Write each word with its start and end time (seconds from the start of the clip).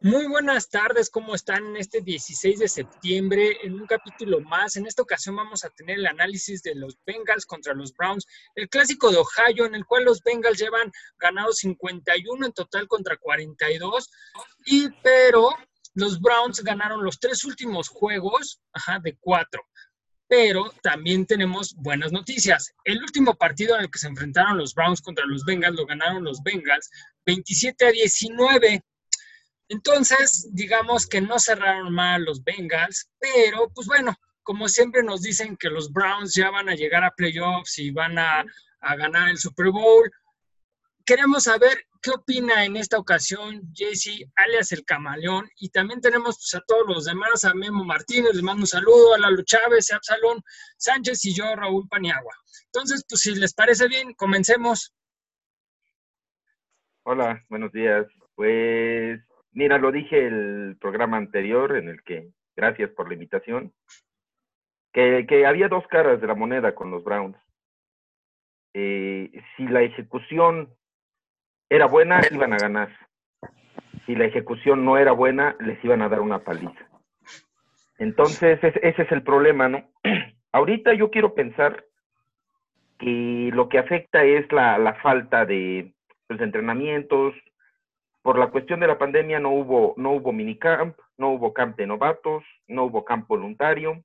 Muy 0.00 0.26
buenas 0.26 0.68
tardes, 0.68 1.08
¿cómo 1.08 1.34
están 1.34 1.68
en 1.68 1.78
este 1.78 2.02
16 2.02 2.58
de 2.58 2.68
septiembre? 2.68 3.56
En 3.62 3.80
un 3.80 3.86
capítulo 3.86 4.40
más, 4.40 4.76
en 4.76 4.86
esta 4.86 5.00
ocasión 5.00 5.36
vamos 5.36 5.64
a 5.64 5.70
tener 5.70 5.98
el 5.98 6.06
análisis 6.06 6.62
de 6.62 6.74
los 6.74 6.98
Bengals 7.06 7.46
contra 7.46 7.72
los 7.72 7.94
Browns, 7.94 8.26
el 8.56 8.68
clásico 8.68 9.10
de 9.10 9.16
Ohio, 9.16 9.64
en 9.64 9.74
el 9.74 9.86
cual 9.86 10.04
los 10.04 10.22
Bengals 10.22 10.58
llevan 10.58 10.92
ganados 11.18 11.56
51 11.56 12.44
en 12.44 12.52
total 12.52 12.86
contra 12.88 13.16
42, 13.16 14.10
y 14.66 14.90
pero 15.02 15.48
los 15.94 16.20
Browns 16.20 16.62
ganaron 16.62 17.02
los 17.02 17.18
tres 17.18 17.42
últimos 17.44 17.88
juegos 17.88 18.60
de 19.02 19.16
cuatro. 19.18 19.62
Pero 20.28 20.74
también 20.82 21.24
tenemos 21.24 21.74
buenas 21.74 22.12
noticias. 22.12 22.74
El 22.84 23.02
último 23.02 23.34
partido 23.34 23.76
en 23.76 23.82
el 23.82 23.90
que 23.90 23.98
se 23.98 24.08
enfrentaron 24.08 24.58
los 24.58 24.74
Browns 24.74 25.00
contra 25.00 25.24
los 25.24 25.44
Bengals 25.46 25.76
lo 25.76 25.86
ganaron 25.86 26.22
los 26.22 26.42
Bengals 26.42 26.90
27 27.24 27.86
a 27.86 27.92
19. 27.92 28.84
Entonces, 29.68 30.48
digamos 30.52 31.06
que 31.06 31.20
no 31.20 31.38
cerraron 31.38 31.92
mal 31.92 32.24
los 32.24 32.42
Bengals, 32.44 33.10
pero 33.18 33.68
pues 33.74 33.86
bueno, 33.86 34.14
como 34.42 34.68
siempre 34.68 35.02
nos 35.02 35.22
dicen 35.22 35.56
que 35.56 35.70
los 35.70 35.92
Browns 35.92 36.34
ya 36.34 36.50
van 36.50 36.68
a 36.68 36.76
llegar 36.76 37.02
a 37.02 37.10
playoffs 37.10 37.78
y 37.78 37.90
van 37.90 38.18
a, 38.18 38.44
ganar 38.96 39.28
el 39.28 39.38
Super 39.38 39.70
Bowl. 39.70 40.08
Queremos 41.04 41.44
saber 41.44 41.76
qué 42.00 42.10
opina 42.10 42.64
en 42.64 42.76
esta 42.76 42.98
ocasión 42.98 43.62
Jesse, 43.74 44.30
alias 44.36 44.70
el 44.70 44.84
camaleón, 44.84 45.50
y 45.58 45.70
también 45.70 46.00
tenemos 46.00 46.36
pues, 46.36 46.54
a 46.54 46.64
todos 46.64 46.86
los 46.86 47.04
demás, 47.06 47.44
a 47.44 47.52
Memo 47.52 47.84
Martínez, 47.84 48.34
les 48.34 48.44
mando 48.44 48.60
un 48.60 48.68
saludo, 48.68 49.14
a 49.14 49.18
Lalo 49.18 49.42
Chávez, 49.42 49.90
a 49.90 49.96
Absalón 49.96 50.40
Sánchez 50.76 51.24
y 51.24 51.34
yo, 51.34 51.56
Raúl 51.56 51.88
Paniagua. 51.88 52.32
Entonces, 52.66 53.04
pues 53.08 53.22
si 53.22 53.34
les 53.34 53.52
parece 53.52 53.88
bien, 53.88 54.14
comencemos. 54.14 54.94
Hola, 57.02 57.44
buenos 57.48 57.72
días. 57.72 58.06
Pues 58.36 59.20
Mira, 59.56 59.78
lo 59.78 59.90
dije 59.90 60.26
el 60.26 60.76
programa 60.78 61.16
anterior 61.16 61.78
en 61.78 61.88
el 61.88 62.02
que, 62.02 62.28
gracias 62.54 62.90
por 62.90 63.08
la 63.08 63.14
invitación, 63.14 63.72
que, 64.92 65.46
había 65.46 65.68
dos 65.68 65.86
caras 65.86 66.20
de 66.20 66.26
la 66.26 66.34
moneda 66.34 66.74
con 66.74 66.90
los 66.90 67.02
Browns. 67.02 67.38
Eh, 68.74 69.30
si 69.56 69.66
la 69.66 69.80
ejecución 69.80 70.68
era 71.70 71.86
buena, 71.86 72.20
iban 72.30 72.52
a 72.52 72.58
ganar. 72.58 72.94
Si 74.04 74.14
la 74.14 74.26
ejecución 74.26 74.84
no 74.84 74.98
era 74.98 75.12
buena, 75.12 75.56
les 75.60 75.82
iban 75.82 76.02
a 76.02 76.10
dar 76.10 76.20
una 76.20 76.40
paliza. 76.40 76.86
Entonces, 77.96 78.58
ese 78.62 79.02
es 79.02 79.10
el 79.10 79.22
problema, 79.22 79.70
¿no? 79.70 79.88
Ahorita 80.52 80.92
yo 80.92 81.10
quiero 81.10 81.34
pensar 81.34 81.82
que 82.98 83.50
lo 83.54 83.70
que 83.70 83.78
afecta 83.78 84.22
es 84.22 84.52
la, 84.52 84.98
falta 85.02 85.46
de 85.46 85.94
pues, 86.26 86.42
entrenamientos, 86.42 87.34
por 88.26 88.40
la 88.40 88.48
cuestión 88.48 88.80
de 88.80 88.88
la 88.88 88.98
pandemia 88.98 89.38
no 89.38 89.50
hubo, 89.52 89.94
no 89.96 90.10
hubo 90.10 90.32
minicamp, 90.32 90.98
no 91.16 91.30
hubo 91.30 91.54
camp 91.54 91.76
de 91.76 91.86
novatos, 91.86 92.42
no 92.66 92.86
hubo 92.86 93.04
camp 93.04 93.28
voluntario. 93.28 94.02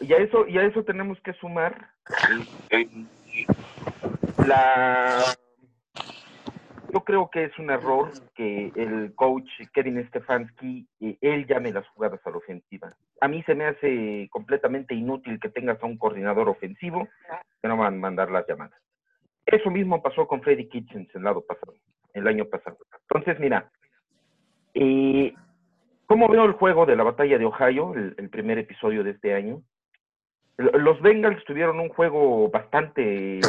Y 0.00 0.14
a 0.14 0.16
eso, 0.16 0.48
y 0.48 0.56
a 0.56 0.62
eso 0.62 0.84
tenemos 0.84 1.20
que 1.20 1.34
sumar 1.34 1.90
la 4.46 5.22
yo 6.94 7.04
creo 7.04 7.28
que 7.28 7.44
es 7.44 7.58
un 7.58 7.68
error 7.68 8.10
que 8.34 8.72
el 8.74 9.14
coach 9.14 9.50
Kevin 9.74 10.02
Stefanski, 10.08 10.88
eh, 11.00 11.18
él 11.20 11.46
llame 11.46 11.72
las 11.72 11.86
jugadas 11.88 12.20
a 12.24 12.30
la 12.30 12.38
ofensiva. 12.38 12.96
A 13.20 13.28
mí 13.28 13.42
se 13.42 13.54
me 13.54 13.66
hace 13.66 14.28
completamente 14.30 14.94
inútil 14.94 15.38
que 15.38 15.50
tengas 15.50 15.82
a 15.82 15.86
un 15.86 15.98
coordinador 15.98 16.48
ofensivo 16.48 17.06
que 17.60 17.68
no 17.68 17.76
van 17.76 17.96
a 17.96 17.98
mandar 17.98 18.30
las 18.30 18.46
llamadas. 18.48 18.80
Eso 19.46 19.70
mismo 19.70 20.02
pasó 20.02 20.26
con 20.26 20.42
Freddy 20.42 20.68
Kitchens 20.68 21.14
el, 21.14 21.22
lado 21.22 21.44
pasado, 21.44 21.74
el 22.14 22.26
año 22.26 22.46
pasado. 22.46 22.78
Entonces, 23.08 23.38
mira, 23.38 23.70
eh, 24.72 25.34
¿cómo 26.06 26.28
veo 26.28 26.44
el 26.44 26.52
juego 26.52 26.86
de 26.86 26.96
la 26.96 27.04
batalla 27.04 27.38
de 27.38 27.44
Ohio, 27.44 27.94
el, 27.94 28.30
primer 28.30 28.58
episodio 28.58 29.04
de 29.04 29.10
este 29.10 29.34
año? 29.34 29.62
Los 30.56 31.00
Bengals 31.02 31.44
tuvieron 31.44 31.80
un 31.80 31.88
juego 31.88 32.48
bastante 32.48 33.40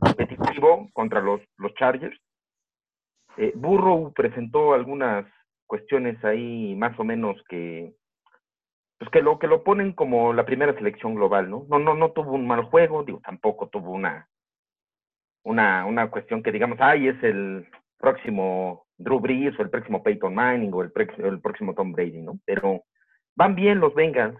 competitivo 0.00 0.88
contra 0.92 1.20
los, 1.20 1.40
los 1.56 1.72
Chargers. 1.74 2.18
Eh, 3.36 3.52
Burrow 3.54 4.12
presentó 4.12 4.74
algunas 4.74 5.26
cuestiones 5.66 6.22
ahí 6.24 6.74
más 6.76 6.98
o 6.98 7.04
menos 7.04 7.42
que 7.48 7.94
pues 8.98 9.10
que 9.10 9.22
lo 9.22 9.38
que 9.38 9.46
lo 9.46 9.64
ponen 9.64 9.92
como 9.92 10.32
la 10.32 10.44
primera 10.44 10.74
selección 10.74 11.14
global, 11.14 11.50
¿no? 11.50 11.66
No 11.68 11.78
no 11.78 11.94
no 11.94 12.12
tuvo 12.12 12.32
un 12.32 12.46
mal 12.46 12.64
juego, 12.64 13.02
digo, 13.02 13.20
tampoco 13.24 13.68
tuvo 13.68 13.90
una 13.90 14.28
una, 15.44 15.86
una 15.86 16.10
cuestión 16.10 16.42
que 16.42 16.50
digamos, 16.50 16.78
ay, 16.80 17.08
es 17.08 17.22
el 17.22 17.66
próximo 17.98 18.86
Drew 18.98 19.20
Brees 19.20 19.58
o 19.58 19.62
el 19.62 19.70
próximo 19.70 20.02
Peyton 20.02 20.34
Manning 20.34 20.72
o 20.72 20.82
el, 20.82 20.90
próximo 20.90 21.74
Tom 21.74 21.92
Brady, 21.92 22.22
¿no? 22.22 22.38
Pero 22.44 22.82
van 23.36 23.54
bien 23.54 23.80
los 23.80 23.94
Bengals. 23.94 24.38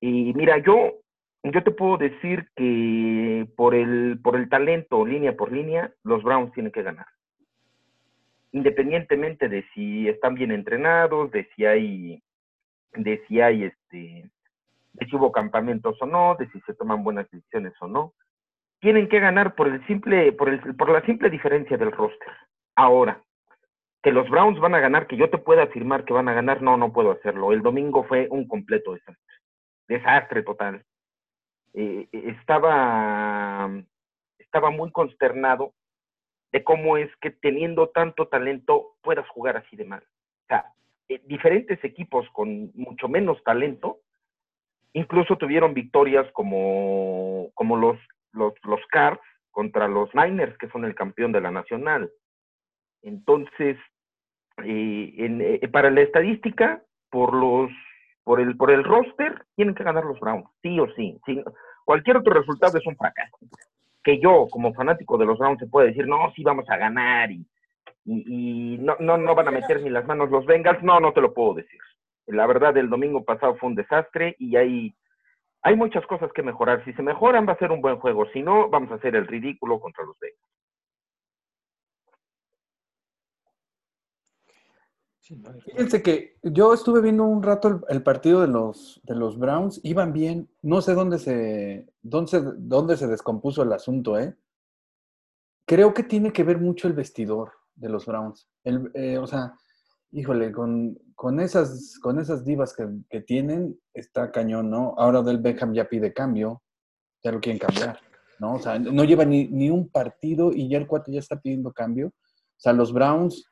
Y 0.00 0.34
mira, 0.34 0.58
yo, 0.58 0.94
yo 1.42 1.62
te 1.62 1.70
puedo 1.70 1.96
decir 1.96 2.48
que 2.56 3.48
por 3.56 3.74
el, 3.74 4.18
por 4.22 4.36
el 4.36 4.48
talento, 4.48 5.06
línea 5.06 5.36
por 5.36 5.52
línea, 5.52 5.92
los 6.02 6.22
Browns 6.22 6.52
tienen 6.52 6.72
que 6.72 6.82
ganar. 6.82 7.06
Independientemente 8.52 9.48
de 9.48 9.64
si 9.74 10.08
están 10.08 10.34
bien 10.34 10.50
entrenados, 10.50 11.30
de 11.30 11.48
si 11.54 11.64
hay, 11.66 12.22
de 12.94 13.22
si 13.26 13.40
hay 13.40 13.64
este, 13.64 14.30
de 14.92 15.06
si 15.06 15.16
hubo 15.16 15.30
campamentos 15.30 15.96
o 16.00 16.06
no, 16.06 16.36
de 16.38 16.48
si 16.50 16.60
se 16.62 16.74
toman 16.74 17.04
buenas 17.04 17.30
decisiones 17.30 17.74
o 17.80 17.86
no 17.86 18.14
tienen 18.86 19.08
que 19.08 19.18
ganar 19.18 19.56
por 19.56 19.66
el 19.66 19.84
simple, 19.88 20.30
por 20.30 20.48
el, 20.48 20.60
por 20.76 20.90
la 20.90 21.04
simple 21.04 21.28
diferencia 21.28 21.76
del 21.76 21.90
roster. 21.90 22.32
Ahora, 22.76 23.20
que 24.00 24.12
los 24.12 24.30
Browns 24.30 24.60
van 24.60 24.76
a 24.76 24.78
ganar, 24.78 25.08
que 25.08 25.16
yo 25.16 25.28
te 25.28 25.38
pueda 25.38 25.64
afirmar 25.64 26.04
que 26.04 26.12
van 26.12 26.28
a 26.28 26.34
ganar, 26.34 26.62
no, 26.62 26.76
no 26.76 26.92
puedo 26.92 27.10
hacerlo. 27.10 27.50
El 27.50 27.62
domingo 27.62 28.04
fue 28.04 28.28
un 28.30 28.46
completo 28.46 28.92
desastre. 28.92 29.34
Desastre 29.88 30.42
total. 30.44 30.84
Eh, 31.74 32.06
estaba, 32.12 33.68
estaba 34.38 34.70
muy 34.70 34.92
consternado 34.92 35.72
de 36.52 36.62
cómo 36.62 36.96
es 36.96 37.10
que 37.16 37.32
teniendo 37.32 37.88
tanto 37.88 38.28
talento 38.28 38.94
puedas 39.02 39.28
jugar 39.30 39.56
así 39.56 39.74
de 39.74 39.84
mal. 39.84 40.04
O 40.04 40.46
sea, 40.46 40.66
eh, 41.08 41.20
diferentes 41.24 41.82
equipos 41.82 42.24
con 42.30 42.70
mucho 42.74 43.08
menos 43.08 43.42
talento, 43.42 43.98
incluso 44.92 45.34
tuvieron 45.34 45.74
victorias 45.74 46.30
como, 46.30 47.50
como 47.54 47.76
los 47.76 47.98
los, 48.36 48.52
los 48.64 48.80
Cards 48.90 49.20
contra 49.50 49.88
los 49.88 50.14
Niners, 50.14 50.56
que 50.58 50.68
son 50.68 50.84
el 50.84 50.94
campeón 50.94 51.32
de 51.32 51.40
la 51.40 51.50
nacional. 51.50 52.10
Entonces, 53.02 53.78
eh, 54.64 55.58
eh, 55.62 55.68
para 55.68 55.90
la 55.90 56.02
estadística, 56.02 56.82
por 57.10 57.34
los 57.34 57.70
por 58.24 58.40
el 58.40 58.56
por 58.56 58.70
el 58.70 58.84
roster, 58.84 59.44
tienen 59.54 59.74
que 59.74 59.84
ganar 59.84 60.04
los 60.04 60.18
Browns, 60.20 60.48
sí 60.62 60.78
o 60.80 60.86
sí. 60.94 61.18
Cualquier 61.84 62.18
otro 62.18 62.34
resultado 62.34 62.76
es 62.76 62.86
un 62.86 62.96
fracaso. 62.96 63.38
Que 64.02 64.18
yo, 64.20 64.46
como 64.50 64.74
fanático 64.74 65.16
de 65.16 65.26
los 65.26 65.38
Browns, 65.38 65.60
se 65.60 65.66
puede 65.66 65.88
decir, 65.88 66.06
no, 66.06 66.32
sí 66.34 66.42
vamos 66.42 66.68
a 66.68 66.76
ganar 66.76 67.30
y, 67.30 67.46
y, 68.04 68.78
no, 68.78 68.96
no, 69.00 69.16
no 69.16 69.34
van 69.34 69.48
a 69.48 69.52
meter 69.52 69.80
ni 69.82 69.90
las 69.90 70.06
manos 70.06 70.30
los 70.30 70.44
Bengals. 70.46 70.82
No, 70.82 71.00
no 71.00 71.12
te 71.12 71.20
lo 71.20 71.32
puedo 71.32 71.54
decir. 71.54 71.80
La 72.26 72.46
verdad, 72.46 72.76
el 72.76 72.90
domingo 72.90 73.24
pasado 73.24 73.56
fue 73.56 73.68
un 73.68 73.76
desastre 73.76 74.34
y 74.38 74.56
hay 74.56 74.94
hay 75.66 75.74
muchas 75.74 76.06
cosas 76.06 76.30
que 76.32 76.44
mejorar. 76.44 76.84
Si 76.84 76.92
se 76.92 77.02
mejoran, 77.02 77.44
va 77.44 77.54
a 77.54 77.58
ser 77.58 77.72
un 77.72 77.80
buen 77.80 77.98
juego. 77.98 78.24
Si 78.32 78.40
no, 78.40 78.70
vamos 78.70 78.88
a 78.92 78.94
hacer 78.94 79.16
el 79.16 79.26
ridículo 79.26 79.80
contra 79.80 80.04
los 80.04 80.16
Bengals. 80.20 80.40
Fíjense 85.64 86.04
que 86.04 86.36
yo 86.44 86.72
estuve 86.72 87.00
viendo 87.00 87.24
un 87.24 87.42
rato 87.42 87.80
el, 87.88 88.02
partido 88.04 88.42
de 88.42 88.46
los, 88.46 89.00
de 89.02 89.16
los 89.16 89.36
Browns, 89.40 89.80
iban 89.82 90.12
bien, 90.12 90.48
no 90.62 90.80
sé 90.80 90.94
dónde 90.94 91.18
se, 91.18 91.88
dónde, 92.00 92.52
dónde 92.58 92.96
se 92.96 93.08
descompuso 93.08 93.64
el 93.64 93.72
asunto, 93.72 94.16
¿eh? 94.20 94.36
Creo 95.64 95.92
que 95.92 96.04
tiene 96.04 96.32
que 96.32 96.44
ver 96.44 96.58
mucho 96.60 96.86
el 96.86 96.94
vestidor 96.94 97.54
de 97.74 97.88
los 97.88 98.06
Browns. 98.06 98.48
El, 98.62 98.92
eh, 98.94 99.18
o 99.18 99.26
sea, 99.26 99.54
híjole, 100.12 100.52
con, 100.52 100.98
con, 101.14 101.40
esas, 101.40 101.98
con 102.00 102.18
esas 102.18 102.44
divas 102.44 102.74
que, 103.08 103.20
tienen, 103.20 103.78
está 103.94 104.30
cañón, 104.30 104.70
¿no? 104.70 104.94
Ahora 104.96 105.22
Del 105.22 105.38
Beckham 105.38 105.74
ya 105.74 105.88
pide 105.88 106.12
cambio, 106.12 106.62
ya 107.22 107.32
lo 107.32 107.40
quieren 107.40 107.58
cambiar, 107.58 107.98
¿no? 108.38 108.54
O 108.54 108.58
sea, 108.58 108.78
no 108.78 109.04
lleva 109.04 109.24
ni, 109.24 109.48
ni 109.48 109.70
un 109.70 109.88
partido 109.88 110.52
y 110.52 110.68
ya 110.68 110.78
el 110.78 110.86
cuate 110.86 111.12
ya 111.12 111.20
está 111.20 111.40
pidiendo 111.40 111.72
cambio. 111.72 112.08
O 112.08 112.58
sea, 112.58 112.72
los 112.72 112.92
Browns 112.92 113.46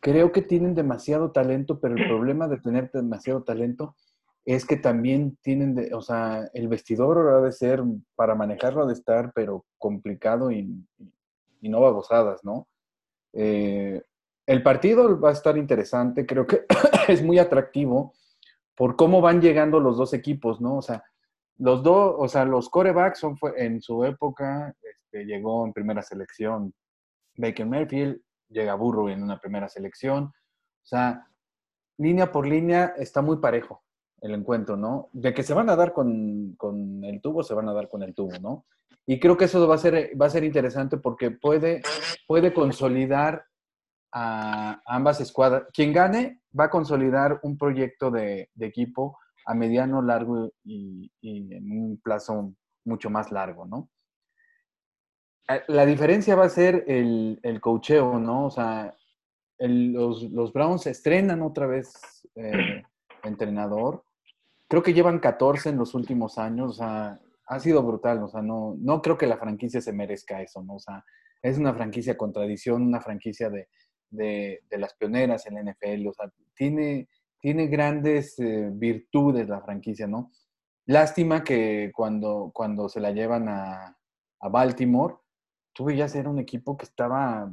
creo 0.00 0.32
que 0.32 0.42
tienen 0.42 0.74
demasiado 0.74 1.32
talento, 1.32 1.80
pero 1.80 1.96
el 1.96 2.06
problema 2.06 2.48
de 2.48 2.58
tener 2.58 2.90
demasiado 2.92 3.42
talento 3.42 3.94
es 4.44 4.64
que 4.64 4.76
también 4.76 5.36
tienen, 5.42 5.74
de, 5.74 5.92
o 5.94 6.00
sea, 6.00 6.48
el 6.54 6.68
vestidor 6.68 7.18
ha 7.34 7.40
de 7.42 7.52
ser, 7.52 7.82
para 8.14 8.34
manejarlo 8.34 8.82
ha 8.82 8.86
de 8.86 8.94
estar, 8.94 9.30
pero 9.34 9.66
complicado 9.76 10.50
y, 10.50 10.86
y 11.60 11.68
no 11.68 11.80
gozadas, 11.92 12.44
¿no? 12.44 12.66
Eh, 13.34 14.02
el 14.48 14.62
partido 14.62 15.20
va 15.20 15.28
a 15.28 15.34
estar 15.34 15.58
interesante, 15.58 16.24
creo 16.24 16.46
que 16.46 16.64
es 17.08 17.22
muy 17.22 17.38
atractivo 17.38 18.14
por 18.74 18.96
cómo 18.96 19.20
van 19.20 19.42
llegando 19.42 19.78
los 19.78 19.98
dos 19.98 20.14
equipos, 20.14 20.58
¿no? 20.58 20.78
O 20.78 20.82
sea, 20.82 21.04
los 21.58 21.82
dos, 21.82 22.14
o 22.16 22.28
sea, 22.28 22.46
los 22.46 22.70
corebacks 22.70 23.26
en 23.56 23.82
su 23.82 24.04
época, 24.04 24.74
este, 24.80 25.26
llegó 25.26 25.66
en 25.66 25.74
primera 25.74 26.00
selección 26.00 26.72
Baker 27.36 27.66
Mayfield, 27.66 28.22
llega 28.48 28.74
Burro 28.74 29.10
en 29.10 29.22
una 29.22 29.38
primera 29.38 29.68
selección. 29.68 30.24
O 30.24 30.86
sea, 30.86 31.26
línea 31.98 32.32
por 32.32 32.46
línea 32.46 32.94
está 32.96 33.20
muy 33.20 33.36
parejo 33.36 33.82
el 34.22 34.32
encuentro, 34.32 34.78
¿no? 34.78 35.10
De 35.12 35.34
que 35.34 35.42
se 35.42 35.52
van 35.52 35.68
a 35.68 35.76
dar 35.76 35.92
con, 35.92 36.54
con, 36.56 37.04
el 37.04 37.20
tubo, 37.20 37.42
se 37.42 37.52
van 37.52 37.68
a 37.68 37.74
dar 37.74 37.90
con 37.90 38.02
el 38.02 38.14
tubo, 38.14 38.32
¿no? 38.40 38.64
Y 39.04 39.20
creo 39.20 39.36
que 39.36 39.44
eso 39.44 39.68
va 39.68 39.74
a 39.74 39.78
ser, 39.78 40.18
va 40.18 40.24
a 40.24 40.30
ser 40.30 40.42
interesante 40.42 40.96
porque 40.96 41.32
puede, 41.32 41.82
puede 42.26 42.54
consolidar 42.54 43.44
a 44.12 44.80
ambas 44.86 45.20
escuadras. 45.20 45.64
Quien 45.72 45.92
gane 45.92 46.40
va 46.58 46.64
a 46.64 46.70
consolidar 46.70 47.40
un 47.42 47.56
proyecto 47.56 48.10
de, 48.10 48.50
equipo 48.60 49.18
a 49.46 49.54
mediano, 49.54 50.02
largo 50.02 50.52
y, 50.64 51.10
en 51.22 51.70
un 51.70 52.00
plazo 52.02 52.54
mucho 52.84 53.10
más 53.10 53.30
largo, 53.32 53.66
¿no? 53.66 53.90
Eh, 55.48 55.62
la 55.68 55.86
diferencia 55.86 56.36
va 56.36 56.44
a 56.44 56.50
ser 56.50 56.84
el, 56.86 57.40
el 57.42 57.60
cocheo, 57.60 58.18
¿no? 58.18 58.46
O 58.46 58.50
sea, 58.50 58.94
los, 59.58 60.22
los, 60.24 60.52
Browns 60.52 60.86
estrenan 60.86 61.42
otra 61.42 61.66
vez 61.66 61.94
eh, 62.34 62.82
entrenador. 63.24 64.04
Creo 64.68 64.82
que 64.82 64.92
llevan 64.92 65.18
14 65.18 65.70
en 65.70 65.78
los 65.78 65.94
últimos 65.94 66.38
años. 66.38 66.80
Ha 66.80 67.60
sido 67.60 67.82
brutal. 67.82 68.22
O 68.22 68.28
sea, 68.28 68.42
no, 68.42 68.76
no 68.78 69.00
creo 69.00 69.16
que 69.16 69.26
la 69.26 69.38
franquicia 69.38 69.80
se 69.80 69.92
merezca 69.92 70.42
eso, 70.42 70.62
¿no? 70.62 70.74
O 70.74 70.78
sea, 70.78 71.04
es 71.42 71.58
una 71.58 71.72
franquicia 71.74 72.16
con 72.16 72.32
tradición, 72.32 72.82
una 72.82 73.00
franquicia 73.00 73.48
de, 73.48 73.68
de, 74.10 74.62
las 74.70 74.94
pioneras 74.94 75.46
en 75.46 75.54
la 75.54 75.72
NFL. 75.72 76.06
O 76.08 76.12
sea, 76.12 76.30
tiene, 76.54 77.08
tiene 77.40 77.66
grandes 77.66 78.38
eh, 78.38 78.70
virtudes 78.72 79.48
la 79.48 79.60
franquicia, 79.60 80.06
¿no? 80.06 80.32
Lástima 80.86 81.44
que 81.44 81.90
cuando, 81.94 82.50
cuando 82.54 82.88
se 82.88 83.00
la 83.00 83.10
llevan 83.10 83.48
a, 83.48 83.96
a 84.40 84.48
Baltimore, 84.48 85.16
tuve 85.72 85.96
ya 85.96 86.08
ser 86.08 86.26
un 86.28 86.38
equipo 86.38 86.76
que 86.76 86.86
estaba, 86.86 87.52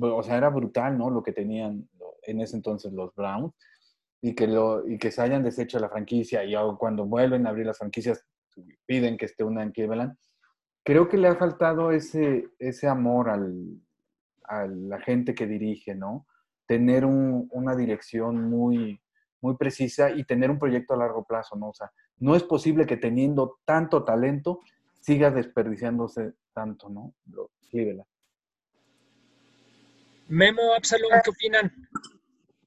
o 0.00 0.22
sea, 0.22 0.36
era 0.36 0.50
brutal, 0.50 0.98
¿no? 0.98 1.10
Lo 1.10 1.22
que 1.22 1.32
tenían 1.32 1.88
en 2.22 2.40
ese 2.40 2.56
entonces 2.56 2.92
los 2.92 3.14
Browns 3.14 3.52
y 4.20 4.34
que, 4.34 4.46
lo, 4.46 4.88
y 4.88 4.98
que 4.98 5.10
se 5.10 5.20
hayan 5.20 5.42
deshecho 5.42 5.78
la 5.78 5.88
franquicia 5.88 6.44
y 6.44 6.54
cuando 6.78 7.04
vuelven 7.06 7.46
a 7.46 7.50
abrir 7.50 7.66
las 7.66 7.78
franquicias 7.78 8.24
piden 8.86 9.16
que 9.16 9.26
esté 9.26 9.44
una 9.44 9.62
en 9.62 9.72
Cleveland. 9.72 10.16
Creo 10.84 11.08
que 11.08 11.16
le 11.16 11.28
ha 11.28 11.36
faltado 11.36 11.90
ese, 11.90 12.48
ese 12.58 12.88
amor 12.88 13.30
al, 13.30 13.80
a 14.44 14.66
la 14.66 15.00
gente 15.00 15.34
que 15.34 15.46
dirige, 15.46 15.94
¿no? 15.94 16.26
Tener 16.66 17.04
un, 17.04 17.48
una 17.52 17.74
dirección 17.76 18.48
muy, 18.48 19.00
muy 19.40 19.56
precisa 19.56 20.10
y 20.10 20.24
tener 20.24 20.50
un 20.50 20.58
proyecto 20.58 20.94
a 20.94 20.98
largo 20.98 21.24
plazo, 21.24 21.56
¿no? 21.56 21.70
O 21.70 21.74
sea, 21.74 21.92
no 22.18 22.34
es 22.36 22.42
posible 22.42 22.86
que 22.86 22.96
teniendo 22.96 23.58
tanto 23.64 24.04
talento 24.04 24.60
siga 25.00 25.30
desperdiciándose 25.30 26.34
tanto, 26.52 26.88
¿no? 26.88 27.14
Lo, 27.26 27.50
Cleveland. 27.70 28.08
Memo, 30.28 30.74
Absalom, 30.74 31.10
¿qué 31.22 31.30
opinan? 31.30 31.72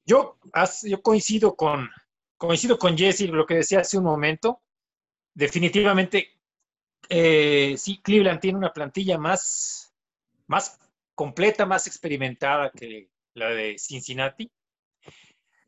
Yo, 0.06 0.38
yo 0.84 1.02
coincido 1.02 1.56
con 1.56 1.88
coincido 2.38 2.78
con 2.78 2.96
Jesse 2.96 3.28
lo 3.28 3.44
que 3.44 3.56
decía 3.56 3.80
hace 3.80 3.98
un 3.98 4.04
momento. 4.04 4.62
Definitivamente, 5.34 6.28
eh, 7.08 7.74
sí, 7.76 8.00
Cleveland 8.02 8.40
tiene 8.40 8.58
una 8.58 8.72
plantilla 8.72 9.18
más, 9.18 9.92
más 10.46 10.78
completa, 11.18 11.66
más 11.66 11.88
experimentada 11.88 12.70
que 12.70 13.10
la 13.34 13.48
de 13.48 13.76
Cincinnati. 13.76 14.52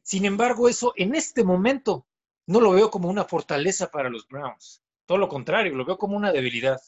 Sin 0.00 0.24
embargo, 0.24 0.68
eso 0.68 0.92
en 0.94 1.16
este 1.16 1.42
momento 1.42 2.06
no 2.46 2.60
lo 2.60 2.70
veo 2.70 2.88
como 2.88 3.08
una 3.08 3.24
fortaleza 3.24 3.90
para 3.90 4.08
los 4.08 4.28
Browns. 4.28 4.80
Todo 5.06 5.18
lo 5.18 5.28
contrario, 5.28 5.74
lo 5.74 5.84
veo 5.84 5.98
como 5.98 6.16
una 6.16 6.30
debilidad. 6.30 6.80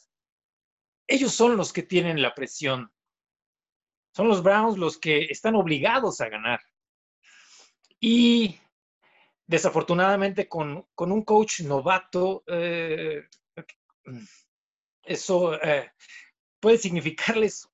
Ellos 1.05 1.33
son 1.33 1.57
los 1.57 1.73
que 1.73 1.83
tienen 1.83 2.21
la 2.21 2.33
presión. 2.33 2.89
Son 4.15 4.29
los 4.29 4.41
Browns 4.41 4.77
los 4.77 4.97
que 4.97 5.25
están 5.25 5.55
obligados 5.55 6.21
a 6.21 6.29
ganar. 6.29 6.61
Y 7.99 8.57
desafortunadamente 9.45 10.47
con, 10.47 10.87
con 10.95 11.11
un 11.11 11.25
coach 11.25 11.59
novato, 11.63 12.45
eh, 12.47 13.27
eso 15.03 15.61
eh, 15.61 15.91
puede 16.61 16.77
significarles 16.77 17.67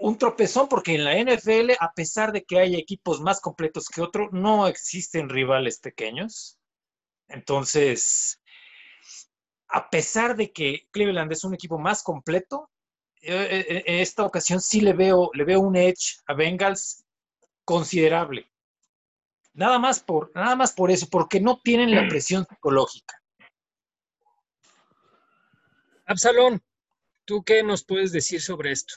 un 0.00 0.18
tropezón 0.18 0.68
porque 0.68 0.94
en 0.94 1.04
la 1.04 1.16
NFL, 1.16 1.72
a 1.78 1.92
pesar 1.92 2.32
de 2.32 2.44
que 2.44 2.58
haya 2.58 2.78
equipos 2.78 3.20
más 3.20 3.40
completos 3.40 3.88
que 3.88 4.02
otro, 4.02 4.28
no 4.32 4.66
existen 4.66 5.28
rivales 5.28 5.78
pequeños. 5.78 6.58
Entonces, 7.28 8.40
a 9.68 9.88
pesar 9.90 10.36
de 10.36 10.52
que 10.52 10.88
Cleveland 10.90 11.32
es 11.32 11.44
un 11.44 11.54
equipo 11.54 11.78
más 11.78 12.02
completo, 12.02 12.70
eh, 13.20 13.64
eh, 13.68 13.82
en 13.86 14.00
esta 14.00 14.24
ocasión 14.24 14.60
sí 14.60 14.80
le 14.80 14.92
veo, 14.92 15.30
le 15.32 15.44
veo 15.44 15.60
un 15.60 15.76
edge 15.76 16.20
a 16.26 16.34
Bengals 16.34 17.04
considerable. 17.64 18.50
Nada 19.54 19.78
más 19.78 20.00
por, 20.00 20.32
nada 20.34 20.56
más 20.56 20.72
por 20.72 20.90
eso, 20.90 21.08
porque 21.08 21.40
no 21.40 21.60
tienen 21.62 21.94
la 21.94 22.08
presión 22.08 22.44
psicológica. 22.44 23.22
Absalón, 26.06 26.62
¿tú 27.24 27.42
qué 27.44 27.62
nos 27.62 27.84
puedes 27.84 28.12
decir 28.12 28.42
sobre 28.42 28.72
esto? 28.72 28.96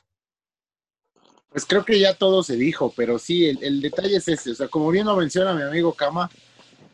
Pues 1.50 1.66
creo 1.66 1.84
que 1.86 2.00
ya 2.00 2.14
todo 2.14 2.44
se 2.44 2.56
dijo, 2.56 2.94
pero 2.96 3.18
sí, 3.18 3.48
el, 3.48 3.82
detalle 3.82 4.18
es 4.18 4.28
ese. 4.28 4.52
O 4.52 4.56
sea, 4.56 4.68
como 4.68 4.92
bien 4.92 5.08
lo 5.08 5.16
menciona 5.16 5.54
mi 5.54 5.64
amigo 5.64 5.94
Kama, 5.94 6.30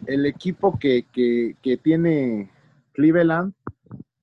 el 0.06 0.26
equipo 0.26 0.78
que, 0.80 1.06
que, 1.12 1.56
que 1.62 1.78
tiene 1.78 2.52
Cleveland 2.94 3.54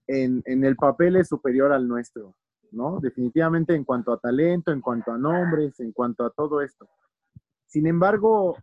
en, 0.06 0.43
en, 0.47 0.65
el 0.65 0.77
papel 0.77 1.17
es 1.17 1.29
superior 1.29 1.73
al 1.73 1.87
nuestro, 1.87 2.35
¿no? 2.71 3.00
Definitivamente 3.00 3.75
en 3.75 3.85
cuanto 3.85 4.12
a 4.12 4.19
talento, 4.19 4.73
en 4.73 4.81
cuanto 4.81 5.12
a 5.12 5.19
nombres, 5.19 5.79
en 5.81 5.93
cuanto 5.93 6.25
a 6.25 6.31
todo 6.31 6.61
esto. 6.61 6.88
Sin 7.67 7.87
embargo, 7.87 8.56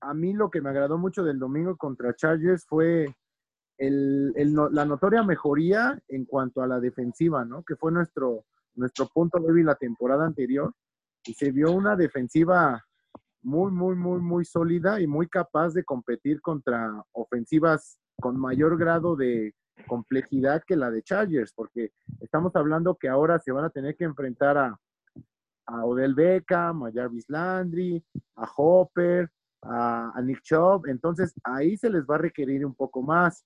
a 0.00 0.14
mí 0.14 0.32
lo 0.32 0.50
que 0.50 0.60
me 0.60 0.70
agradó 0.70 0.98
mucho 0.98 1.24
del 1.24 1.38
domingo 1.38 1.76
contra 1.76 2.14
Chargers 2.14 2.64
fue 2.66 3.14
el, 3.78 4.32
el, 4.36 4.54
la 4.72 4.84
notoria 4.84 5.22
mejoría 5.22 6.00
en 6.08 6.24
cuanto 6.24 6.62
a 6.62 6.66
la 6.66 6.80
defensiva, 6.80 7.44
¿no? 7.44 7.62
Que 7.62 7.76
fue 7.76 7.92
nuestro, 7.92 8.44
nuestro 8.74 9.06
punto 9.08 9.38
débil 9.38 9.66
la 9.66 9.74
temporada 9.76 10.26
anterior. 10.26 10.74
Y 11.24 11.34
se 11.34 11.50
vio 11.50 11.72
una 11.72 11.96
defensiva 11.96 12.82
muy, 13.42 13.70
muy, 13.70 13.96
muy, 13.96 14.20
muy 14.20 14.44
sólida 14.44 15.00
y 15.00 15.06
muy 15.06 15.28
capaz 15.28 15.72
de 15.74 15.84
competir 15.84 16.40
contra 16.40 17.02
ofensivas 17.12 17.98
con 18.20 18.38
mayor 18.38 18.78
grado 18.78 19.16
de 19.16 19.54
complejidad 19.86 20.62
que 20.66 20.76
la 20.76 20.90
de 20.90 21.02
Chargers, 21.02 21.52
porque 21.52 21.92
estamos 22.20 22.54
hablando 22.56 22.96
que 22.96 23.08
ahora 23.08 23.38
se 23.38 23.52
van 23.52 23.64
a 23.64 23.70
tener 23.70 23.96
que 23.96 24.04
enfrentar 24.04 24.58
a, 24.58 24.78
Odell 25.84 26.14
Beckham, 26.14 26.84
a 26.84 26.90
Jarvis 26.90 27.28
Landry, 27.28 28.02
a 28.36 28.48
Hopper, 28.56 29.30
a, 29.62 30.12
a 30.14 30.22
Nick 30.22 30.40
Chubb, 30.40 30.86
entonces 30.86 31.34
ahí 31.44 31.76
se 31.76 31.90
les 31.90 32.06
va 32.06 32.14
a 32.14 32.18
requerir 32.18 32.64
un 32.64 32.74
poco 32.74 33.02
más. 33.02 33.44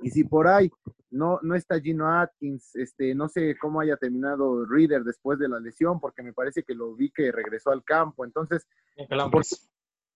Y 0.00 0.10
si 0.10 0.24
por 0.24 0.48
ahí 0.48 0.70
no, 1.10 1.38
no 1.42 1.54
está 1.54 1.80
Gino 1.80 2.06
Atkins, 2.08 2.74
este, 2.76 3.14
no 3.14 3.28
sé 3.28 3.56
cómo 3.58 3.80
haya 3.80 3.96
terminado 3.96 4.64
Reader 4.64 5.02
después 5.02 5.38
de 5.38 5.48
la 5.48 5.60
lesión, 5.60 6.00
porque 6.00 6.22
me 6.22 6.32
parece 6.32 6.62
que 6.62 6.74
lo 6.74 6.94
vi 6.94 7.10
que 7.10 7.32
regresó 7.32 7.70
al 7.70 7.84
campo. 7.84 8.24
Entonces, 8.24 8.66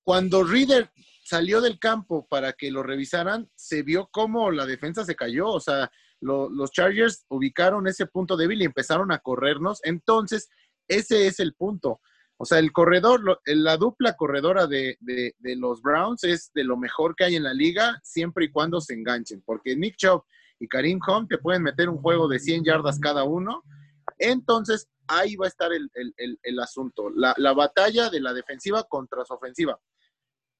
cuando 0.04 0.44
Reader 0.44 0.90
salió 1.25 1.61
del 1.61 1.78
campo 1.78 2.26
para 2.28 2.52
que 2.52 2.71
lo 2.71 2.83
revisaran, 2.83 3.50
se 3.54 3.83
vio 3.83 4.09
cómo 4.12 4.50
la 4.50 4.66
defensa 4.66 5.04
se 5.04 5.16
cayó. 5.16 5.49
O 5.49 5.61
sea, 5.61 5.90
lo, 6.21 6.49
los 6.49 6.71
Chargers 6.71 7.25
ubicaron 7.28 7.87
ese 7.88 8.06
punto 8.06 8.37
débil 8.37 8.62
y 8.62 8.66
empezaron 8.66 9.11
a 9.12 9.18
corrernos. 9.18 9.80
Entonces, 9.83 10.49
ese 10.88 11.26
es 11.26 11.40
el 11.40 11.54
punto. 11.54 12.00
O 12.44 12.46
sea, 12.46 12.58
el 12.58 12.72
corredor, 12.72 13.40
la 13.46 13.78
dupla 13.78 14.16
corredora 14.16 14.66
de, 14.66 14.98
de, 15.00 15.56
los 15.56 15.80
Browns 15.80 16.24
es 16.24 16.52
de 16.52 16.62
lo 16.62 16.76
mejor 16.76 17.16
que 17.16 17.24
hay 17.24 17.36
en 17.36 17.42
la 17.44 17.54
liga, 17.54 17.98
siempre 18.02 18.44
y 18.44 18.50
cuando 18.50 18.82
se 18.82 18.92
enganchen, 18.92 19.42
porque 19.46 19.74
Nick 19.74 19.96
Chubb 19.96 20.24
y 20.60 20.68
Karim 20.68 21.00
Hunt 21.08 21.30
te 21.30 21.38
pueden 21.38 21.62
meter 21.62 21.88
un 21.88 22.02
juego 22.02 22.28
de 22.28 22.38
100 22.38 22.64
yardas 22.64 23.00
cada 23.00 23.24
uno. 23.24 23.62
Entonces, 24.18 24.90
ahí 25.06 25.36
va 25.36 25.46
a 25.46 25.48
estar 25.48 25.72
el, 25.72 25.90
el, 25.94 26.38
el 26.42 26.60
asunto, 26.60 27.08
la, 27.08 27.32
la, 27.38 27.54
batalla 27.54 28.10
de 28.10 28.20
la 28.20 28.34
defensiva 28.34 28.84
contra 28.84 29.24
su 29.24 29.32
ofensiva. 29.32 29.80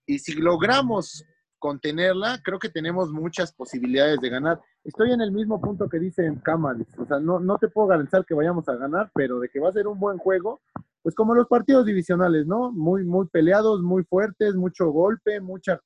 Y 0.07 0.21
si 0.21 0.37
logramos 0.37 1.23
contenerla, 1.65 2.43
creo 2.45 2.59
que 2.59 2.69
tenemos 2.69 3.11
muchas 3.11 3.55
posibilidades 3.55 4.21
de 4.21 4.29
ganar. 4.29 4.61
Estoy 4.85 5.13
en 5.13 5.23
el 5.23 5.33
mismo 5.33 5.63
punto 5.63 5.89
que 5.89 5.99
dice 5.99 6.31
Kamal, 6.45 6.87
o 6.99 7.07
sea, 7.07 7.19
no, 7.21 7.41
no 7.41 7.57
te 7.57 7.69
puedo 7.69 7.87
garantizar 7.89 8.27
que 8.27 8.35
vayamos 8.35 8.69
a 8.69 8.77
ganar, 8.77 9.11
pero 9.15 9.41
de 9.41 9.49
que 9.49 9.61
va 9.61 9.71
a 9.71 9.73
ser 9.73 9.87
un 9.87 9.99
buen 9.99 10.19
juego, 10.19 10.61
pues 11.03 11.15
como 11.15 11.35
los 11.35 11.49
partidos 11.49 11.87
divisionales, 11.87 12.47
¿no? 12.47 12.71
Muy, 12.71 13.03
muy 13.05 13.29
peleados, 13.29 13.81
muy 13.81 14.05
fuertes, 14.05 14.55
mucho 14.55 14.91
golpe, 14.91 15.41
mucha, 15.41 15.81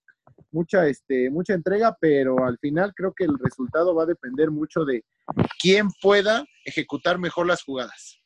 mucha, 0.51 0.85
este, 0.89 1.31
mucha 1.31 1.55
entrega, 1.55 1.97
pero 2.01 2.45
al 2.45 2.59
final 2.59 2.93
creo 2.93 3.13
que 3.17 3.27
el 3.27 3.39
resultado 3.39 3.95
va 3.95 4.03
a 4.03 4.07
depender 4.07 4.51
mucho 4.51 4.85
de 4.85 5.05
quién 5.61 5.91
pueda 6.03 6.45
ejecutar 6.65 7.21
mejor 7.21 7.47
las 7.47 7.63
jugadas. 7.63 8.21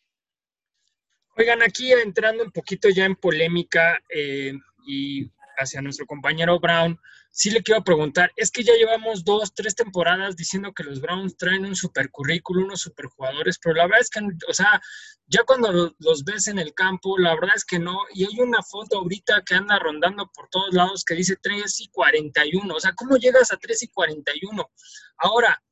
Oigan, 1.36 1.60
aquí 1.60 1.92
entrando 1.92 2.44
un 2.44 2.50
poquito 2.50 2.88
ya 2.88 3.04
en 3.04 3.14
polémica 3.14 3.98
eh, 4.08 4.54
y 4.86 5.30
hacia 5.58 5.82
nuestro 5.82 6.06
compañero 6.06 6.58
Brown, 6.58 6.98
sí 7.32 7.50
le 7.50 7.62
quiero 7.62 7.82
preguntar, 7.82 8.30
es 8.36 8.50
que 8.50 8.62
ya 8.62 8.74
llevamos 8.74 9.24
dos, 9.24 9.54
tres 9.54 9.74
temporadas 9.74 10.36
diciendo 10.36 10.72
que 10.74 10.84
los 10.84 11.00
Browns 11.00 11.36
traen 11.38 11.64
un 11.64 11.74
super 11.74 12.10
currículum, 12.10 12.64
unos 12.64 12.82
super 12.82 13.06
jugadores, 13.06 13.58
pero 13.58 13.74
la 13.74 13.84
verdad 13.84 14.00
es 14.02 14.10
que, 14.10 14.20
o 14.48 14.52
sea, 14.52 14.80
ya 15.26 15.42
cuando 15.44 15.94
los 15.98 16.24
ves 16.24 16.48
en 16.48 16.58
el 16.58 16.74
campo, 16.74 17.18
la 17.18 17.34
verdad 17.34 17.56
es 17.56 17.64
que 17.64 17.78
no. 17.78 17.98
Y 18.12 18.24
hay 18.24 18.38
una 18.40 18.62
foto 18.62 18.98
ahorita 18.98 19.42
que 19.46 19.54
anda 19.54 19.78
rondando 19.78 20.30
por 20.34 20.48
todos 20.50 20.74
lados 20.74 21.04
que 21.04 21.14
dice 21.14 21.36
3 21.40 21.80
y 21.80 21.88
41. 21.88 22.74
O 22.74 22.80
sea, 22.80 22.92
¿cómo 22.94 23.16
llegas 23.16 23.50
a 23.50 23.56
3 23.56 23.82
y 23.82 23.88
41? 23.88 24.70
Ahora, 25.16 25.62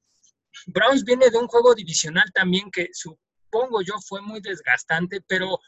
Browns 0.66 1.04
viene 1.04 1.28
de 1.28 1.36
un 1.36 1.46
juego 1.46 1.74
divisional 1.74 2.32
también 2.32 2.70
que 2.70 2.88
supongo 2.92 3.82
yo 3.82 3.94
fue 4.00 4.22
muy 4.22 4.40
desgastante, 4.40 5.20
pero 5.26 5.58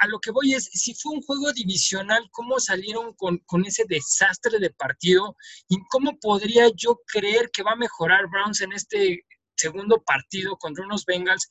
a 0.00 0.06
lo 0.06 0.18
que 0.20 0.30
voy 0.30 0.54
es, 0.54 0.64
si 0.64 0.94
fue 0.94 1.12
un 1.12 1.22
juego 1.22 1.52
divisional, 1.52 2.28
¿cómo 2.30 2.58
salieron 2.60 3.14
con, 3.14 3.40
ese 3.66 3.84
desastre 3.88 4.58
de 4.58 4.70
partido? 4.70 5.36
¿Y 5.68 5.78
cómo 5.90 6.18
podría 6.18 6.68
yo 6.74 7.00
creer 7.06 7.50
que 7.52 7.62
va 7.62 7.72
a 7.72 7.76
mejorar 7.76 8.28
Browns 8.28 8.60
en 8.60 8.72
este 8.72 9.24
segundo 9.56 10.02
partido 10.02 10.56
contra 10.56 10.84
unos 10.84 11.04
Bengals 11.04 11.48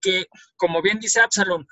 que, 0.00 0.26
como 0.56 0.82
bien 0.82 0.98
dice 0.98 1.20
Absalom, 1.20 1.64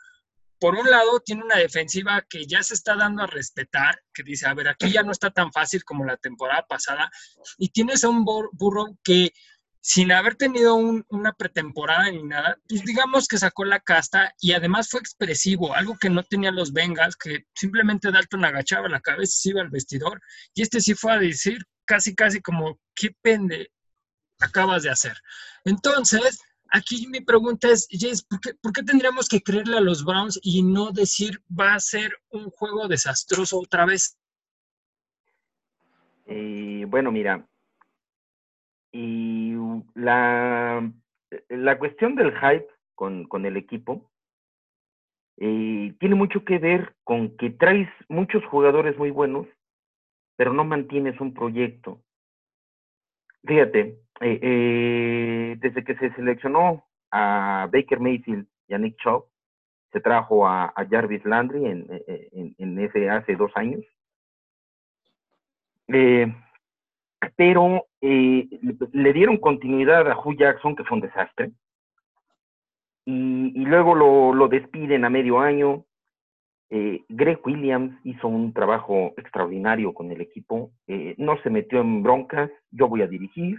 por 0.61 0.77
un 0.77 0.89
lado 0.89 1.19
tiene 1.19 1.43
una 1.43 1.57
defensiva 1.57 2.25
que 2.31 2.47
ya 2.47 2.63
se 2.63 2.75
está 2.75 2.95
dando 2.95 3.25
a 3.25 3.27
respetar, 3.27 4.01
que 4.15 4.23
dice, 4.23 4.47
a 4.47 4.55
ver, 4.55 4.69
aquí 4.69 4.93
ya 4.93 5.03
no 5.03 5.11
está 5.11 5.31
tan 5.31 5.51
fácil 5.51 5.83
como 5.83 6.05
la 6.05 6.17
temporada 6.17 6.65
pasada, 6.69 7.11
y 7.59 7.71
tienes 7.71 8.05
a 8.05 8.09
un 8.09 8.25
burro 8.25 8.97
que 9.03 9.33
sin 9.85 10.13
haber 10.13 10.37
tenido 10.37 10.77
una 10.77 11.33
pretemporada 11.33 12.09
ni 12.09 12.23
nada, 12.23 12.57
pues 12.69 12.85
digamos 12.85 13.27
que 13.27 13.37
sacó 13.37 13.65
la 13.65 13.81
casta 13.81 14.33
y 14.41 14.53
además 14.53 14.89
fue 14.89 15.01
expresivo, 15.01 15.75
algo 15.75 15.99
que 15.99 16.09
no 16.09 16.23
tenían 16.23 16.55
los 16.55 16.73
Bengals, 16.73 17.17
que 17.17 17.47
simplemente 17.53 18.13
Dalton 18.13 18.45
agachaba 18.45 18.89
la 18.89 19.01
cabeza 19.01 19.33
y 19.33 19.43
se 19.43 19.49
iba 19.51 19.61
al 19.61 19.71
vestidor, 19.71 20.21
y 20.55 20.63
este 20.63 20.81
sí 20.81 20.95
fue 20.95 21.13
a 21.13 21.19
decir 21.19 21.67
casi, 21.85 22.15
casi 22.15 22.41
como, 22.41 22.79
¿qué 22.95 23.11
pende 23.23 23.73
acabas 24.39 24.85
de 24.85 24.91
hacer? 24.91 25.17
Entonces, 25.65 26.41
aquí 26.71 27.09
mi 27.09 27.21
pregunta 27.21 27.69
es, 27.69 27.89
Jess, 27.91 28.23
¿por 28.23 28.41
qué, 28.41 28.55
¿por 28.55 28.73
qué 28.73 28.85
tendríamos 28.85 29.29
que 29.29 29.43
creerle 29.43 29.79
a 29.79 29.81
los 29.81 30.05
Browns 30.05 30.39
y 30.45 30.63
no 30.63 30.93
decir 30.93 31.43
va 31.51 31.75
a 31.75 31.81
ser 31.81 32.17
un 32.31 32.51
juego 32.51 32.87
desastroso 32.87 33.59
otra 33.59 33.85
vez? 33.85 34.17
Eh, 36.27 36.85
bueno, 36.87 37.11
mira, 37.11 37.45
y 38.93 39.55
la, 39.95 40.93
la 41.49 41.79
cuestión 41.79 42.15
del 42.15 42.33
hype 42.39 42.69
con, 42.95 43.25
con 43.25 43.47
el 43.47 43.57
equipo 43.57 44.11
eh, 45.39 45.95
tiene 45.99 46.15
mucho 46.15 46.45
que 46.45 46.59
ver 46.59 46.95
con 47.05 47.37
que 47.37 47.51
traes 47.51 47.89
muchos 48.09 48.45
jugadores 48.45 48.97
muy 48.99 49.11
buenos, 49.11 49.47
pero 50.37 50.53
no 50.53 50.65
mantienes 50.65 51.21
un 51.21 51.33
proyecto. 51.33 52.03
Fíjate, 53.45 53.99
eh, 54.21 54.39
eh, 54.43 55.57
desde 55.59 55.83
que 55.83 55.97
se 55.97 56.13
seleccionó 56.15 56.85
a 57.11 57.69
Baker 57.73 57.99
Mayfield 57.99 58.47
y 58.69 58.75
a 58.75 58.79
Nick 58.79 58.97
Chubb, 58.99 59.25
se 59.91 60.01
trajo 60.01 60.47
a, 60.47 60.73
Jarvis 60.89 61.25
Landry 61.25 61.67
en, 61.67 61.87
en, 62.59 62.79
ese 62.79 63.11
hace 63.11 63.37
dos 63.37 63.51
años. 63.57 63.85
Pero 67.37 67.87
eh, 68.01 68.49
le 68.93 69.13
dieron 69.13 69.37
continuidad 69.39 70.11
a 70.11 70.19
Hugh 70.19 70.37
Jackson, 70.37 70.75
que 70.75 70.85
fue 70.85 70.97
un 70.97 71.03
desastre, 71.03 71.53
y, 73.05 73.65
luego 73.65 73.95
lo, 73.95 74.49
despiden 74.49 75.05
a 75.05 75.11
medio 75.11 75.41
año. 75.41 75.85
Eh, 76.71 77.05
Greg 77.09 77.39
Williams 77.45 77.95
hizo 78.05 78.29
un 78.29 78.55
trabajo 78.55 79.13
extraordinario 79.17 79.93
con 79.93 80.11
el 80.11 80.21
equipo, 80.21 80.71
eh, 80.87 81.15
no 81.19 81.37
se 81.43 81.51
metió 81.51 81.81
en 81.81 82.03
broncas, 82.03 82.51
yo 82.71 82.89
voy 82.89 83.03
a 83.03 83.07
dirigir, 83.07 83.59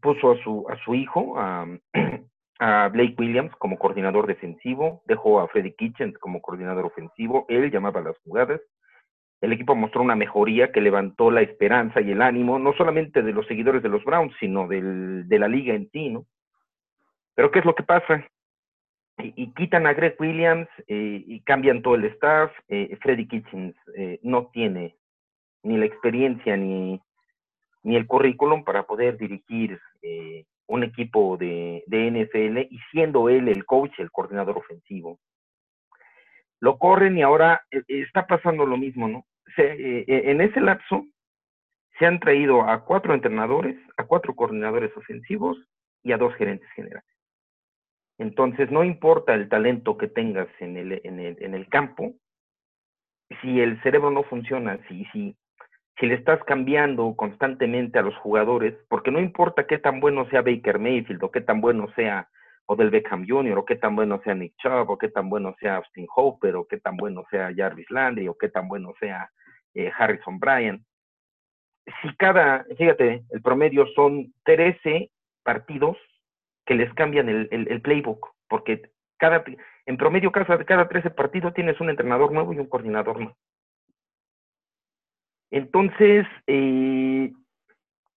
puso 0.00 0.32
a 0.32 0.76
su, 0.84 0.94
hijo, 0.94 1.38
a, 1.38 1.68
a 2.58 2.88
Blake 2.88 3.14
Williams 3.18 3.54
como 3.56 3.78
coordinador 3.78 4.26
defensivo, 4.26 5.02
dejó 5.06 5.40
a 5.40 5.48
Freddy 5.48 5.72
Kitchens 5.74 6.18
como 6.18 6.40
coordinador 6.40 6.86
ofensivo, 6.86 7.44
él 7.48 7.70
llamaba 7.70 8.00
las 8.00 8.18
jugadas, 8.24 8.60
el 9.40 9.52
equipo 9.52 9.74
mostró 9.74 10.02
una 10.02 10.16
mejoría 10.16 10.72
que 10.72 10.80
levantó 10.80 11.30
la 11.30 11.42
esperanza 11.42 12.00
y 12.00 12.10
el 12.10 12.22
ánimo, 12.22 12.58
no 12.58 12.72
solamente 12.72 13.22
de 13.22 13.32
los 13.32 13.46
seguidores 13.46 13.82
de 13.82 13.88
los 13.88 14.04
Browns, 14.04 14.34
sino 14.40 14.66
del, 14.66 15.28
de 15.28 15.38
la 15.38 15.48
liga 15.48 15.74
en 15.74 15.90
sí, 15.90 16.08
¿no? 16.08 16.26
Pero 17.34 17.50
¿qué 17.50 17.58
es 17.58 17.64
lo 17.64 17.74
que 17.74 17.82
pasa? 17.82 18.26
Y, 19.18 19.52
quitan 19.54 19.86
a 19.86 19.94
Greg 19.94 20.16
Williams 20.18 20.68
eh, 20.88 21.22
y 21.26 21.40
cambian 21.40 21.82
todo 21.82 21.94
el 21.94 22.04
staff. 22.04 22.50
Eh, 22.68 22.96
Freddy 23.00 23.26
Kitchens 23.26 23.74
eh, 23.94 24.18
no 24.22 24.48
tiene 24.48 24.96
ni 25.62 25.78
la 25.78 25.86
experiencia 25.86 26.56
ni, 26.56 27.00
ni 27.82 27.96
el 27.96 28.06
currículum 28.06 28.64
para 28.64 28.84
poder 28.84 29.16
dirigir 29.16 29.80
un 30.68 30.84
equipo 30.84 31.36
de, 31.36 31.82
de 31.86 32.10
NFL 32.10 32.72
y 32.72 32.78
siendo 32.90 33.28
él 33.28 33.48
el 33.48 33.64
coach, 33.64 33.98
el 33.98 34.12
coordinador 34.12 34.58
ofensivo 34.58 35.18
lo 36.60 36.78
corren 36.78 37.16
y 37.18 37.22
ahora 37.22 37.62
eh, 37.70 37.82
eh, 37.88 38.02
está 38.02 38.26
pasando 38.26 38.66
lo 38.66 38.76
mismo, 38.76 39.08
¿no? 39.08 39.26
Eh, 39.58 40.04
en 40.06 40.40
ese 40.40 40.60
lapso 40.60 41.04
se 41.98 42.06
han 42.06 42.20
traído 42.20 42.62
a 42.62 42.84
cuatro 42.84 43.14
entrenadores, 43.14 43.76
a 43.96 44.04
cuatro 44.04 44.34
coordinadores 44.34 44.94
ofensivos 44.96 45.56
y 46.02 46.12
a 46.12 46.18
dos 46.18 46.34
gerentes 46.34 46.68
generales. 46.72 47.08
Entonces, 48.18 48.70
no 48.70 48.84
importa 48.84 49.34
el 49.34 49.48
talento 49.48 49.96
que 49.96 50.08
tengas 50.08 50.48
en 50.60 50.76
el, 50.76 51.00
en 51.04 51.20
el, 51.20 51.36
en 51.40 51.54
el 51.54 51.68
campo, 51.68 52.14
si 53.40 53.60
el 53.60 53.80
cerebro 53.82 54.10
no 54.10 54.22
funciona, 54.24 54.78
si, 54.88 55.04
si, 55.06 55.36
si 55.98 56.06
le 56.06 56.14
estás 56.14 56.42
cambiando 56.44 57.14
constantemente 57.16 57.98
a 57.98 58.02
los 58.02 58.16
jugadores, 58.16 58.74
porque 58.88 59.10
no 59.10 59.20
importa 59.20 59.66
qué 59.66 59.78
tan 59.78 60.00
bueno 60.00 60.28
sea 60.30 60.42
Baker 60.42 60.78
Mayfield 60.78 61.22
o 61.24 61.30
qué 61.30 61.40
tan 61.40 61.60
bueno 61.60 61.88
sea 61.94 62.28
o 62.66 62.76
del 62.76 62.90
Beckham 62.90 63.24
Jr., 63.26 63.58
o 63.58 63.64
qué 63.64 63.76
tan 63.76 63.94
bueno 63.94 64.20
sea 64.22 64.34
Nick 64.34 64.54
Chubb, 64.56 64.90
o 64.90 64.98
qué 64.98 65.08
tan 65.08 65.30
bueno 65.30 65.54
sea 65.60 65.76
Austin 65.76 66.06
Hopper, 66.14 66.56
o 66.56 66.66
qué 66.66 66.78
tan 66.78 66.96
bueno 66.96 67.24
sea 67.30 67.52
Jarvis 67.54 67.90
Landry, 67.90 68.28
o 68.28 68.36
qué 68.36 68.48
tan 68.48 68.68
bueno 68.68 68.92
sea 68.98 69.30
eh, 69.74 69.90
Harrison 69.96 70.38
Bryan. 70.38 70.84
Si 72.02 72.16
cada, 72.16 72.64
fíjate, 72.76 73.24
el 73.30 73.42
promedio 73.42 73.86
son 73.94 74.34
13 74.44 75.10
partidos 75.44 75.96
que 76.66 76.74
les 76.74 76.92
cambian 76.94 77.28
el, 77.28 77.48
el, 77.52 77.80
playbook, 77.80 78.34
porque 78.48 78.90
cada, 79.18 79.44
en 79.86 79.96
promedio 79.96 80.32
cada, 80.32 80.64
cada 80.64 80.88
13 80.88 81.10
partidos 81.10 81.54
tienes 81.54 81.80
un 81.80 81.90
entrenador 81.90 82.32
nuevo 82.32 82.52
y 82.52 82.58
un 82.58 82.66
coordinador 82.66 83.20
nuevo. 83.20 83.36
Entonces, 85.52 86.26
eh, 86.48 87.32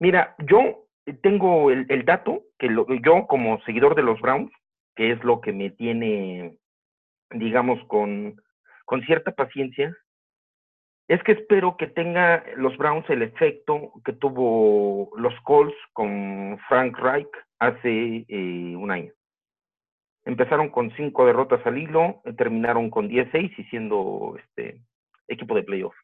mira, 0.00 0.34
yo 0.38 0.86
tengo 1.22 1.70
el, 1.70 1.86
el 1.88 2.04
dato 2.04 2.42
que 2.58 2.68
yo 3.02 3.26
como 3.26 3.60
seguidor 3.62 3.94
de 3.94 4.02
los 4.02 4.20
Browns, 4.20 4.52
que 4.94 5.12
es 5.12 5.22
lo 5.24 5.40
que 5.40 5.52
me 5.52 5.70
tiene, 5.70 6.56
digamos, 7.30 7.82
con, 7.86 8.40
con 8.84 9.02
cierta 9.02 9.32
paciencia, 9.32 9.96
es 11.08 11.22
que 11.24 11.32
espero 11.32 11.76
que 11.76 11.88
tenga 11.88 12.44
los 12.56 12.76
Browns 12.76 13.08
el 13.10 13.22
efecto 13.22 13.92
que 14.04 14.12
tuvo 14.12 15.10
los 15.16 15.34
Colts 15.40 15.74
con 15.92 16.58
Frank 16.68 16.96
Reich 16.98 17.28
hace 17.58 18.24
eh, 18.28 18.76
un 18.76 18.90
año. 18.90 19.12
Empezaron 20.24 20.68
con 20.68 20.90
cinco 20.96 21.26
derrotas 21.26 21.66
al 21.66 21.78
hilo, 21.78 22.22
terminaron 22.36 22.90
con 22.90 23.08
10-6 23.08 23.52
y 23.58 23.64
siendo 23.64 24.36
este 24.38 24.82
equipo 25.26 25.54
de 25.54 25.64
playoff 25.64 25.94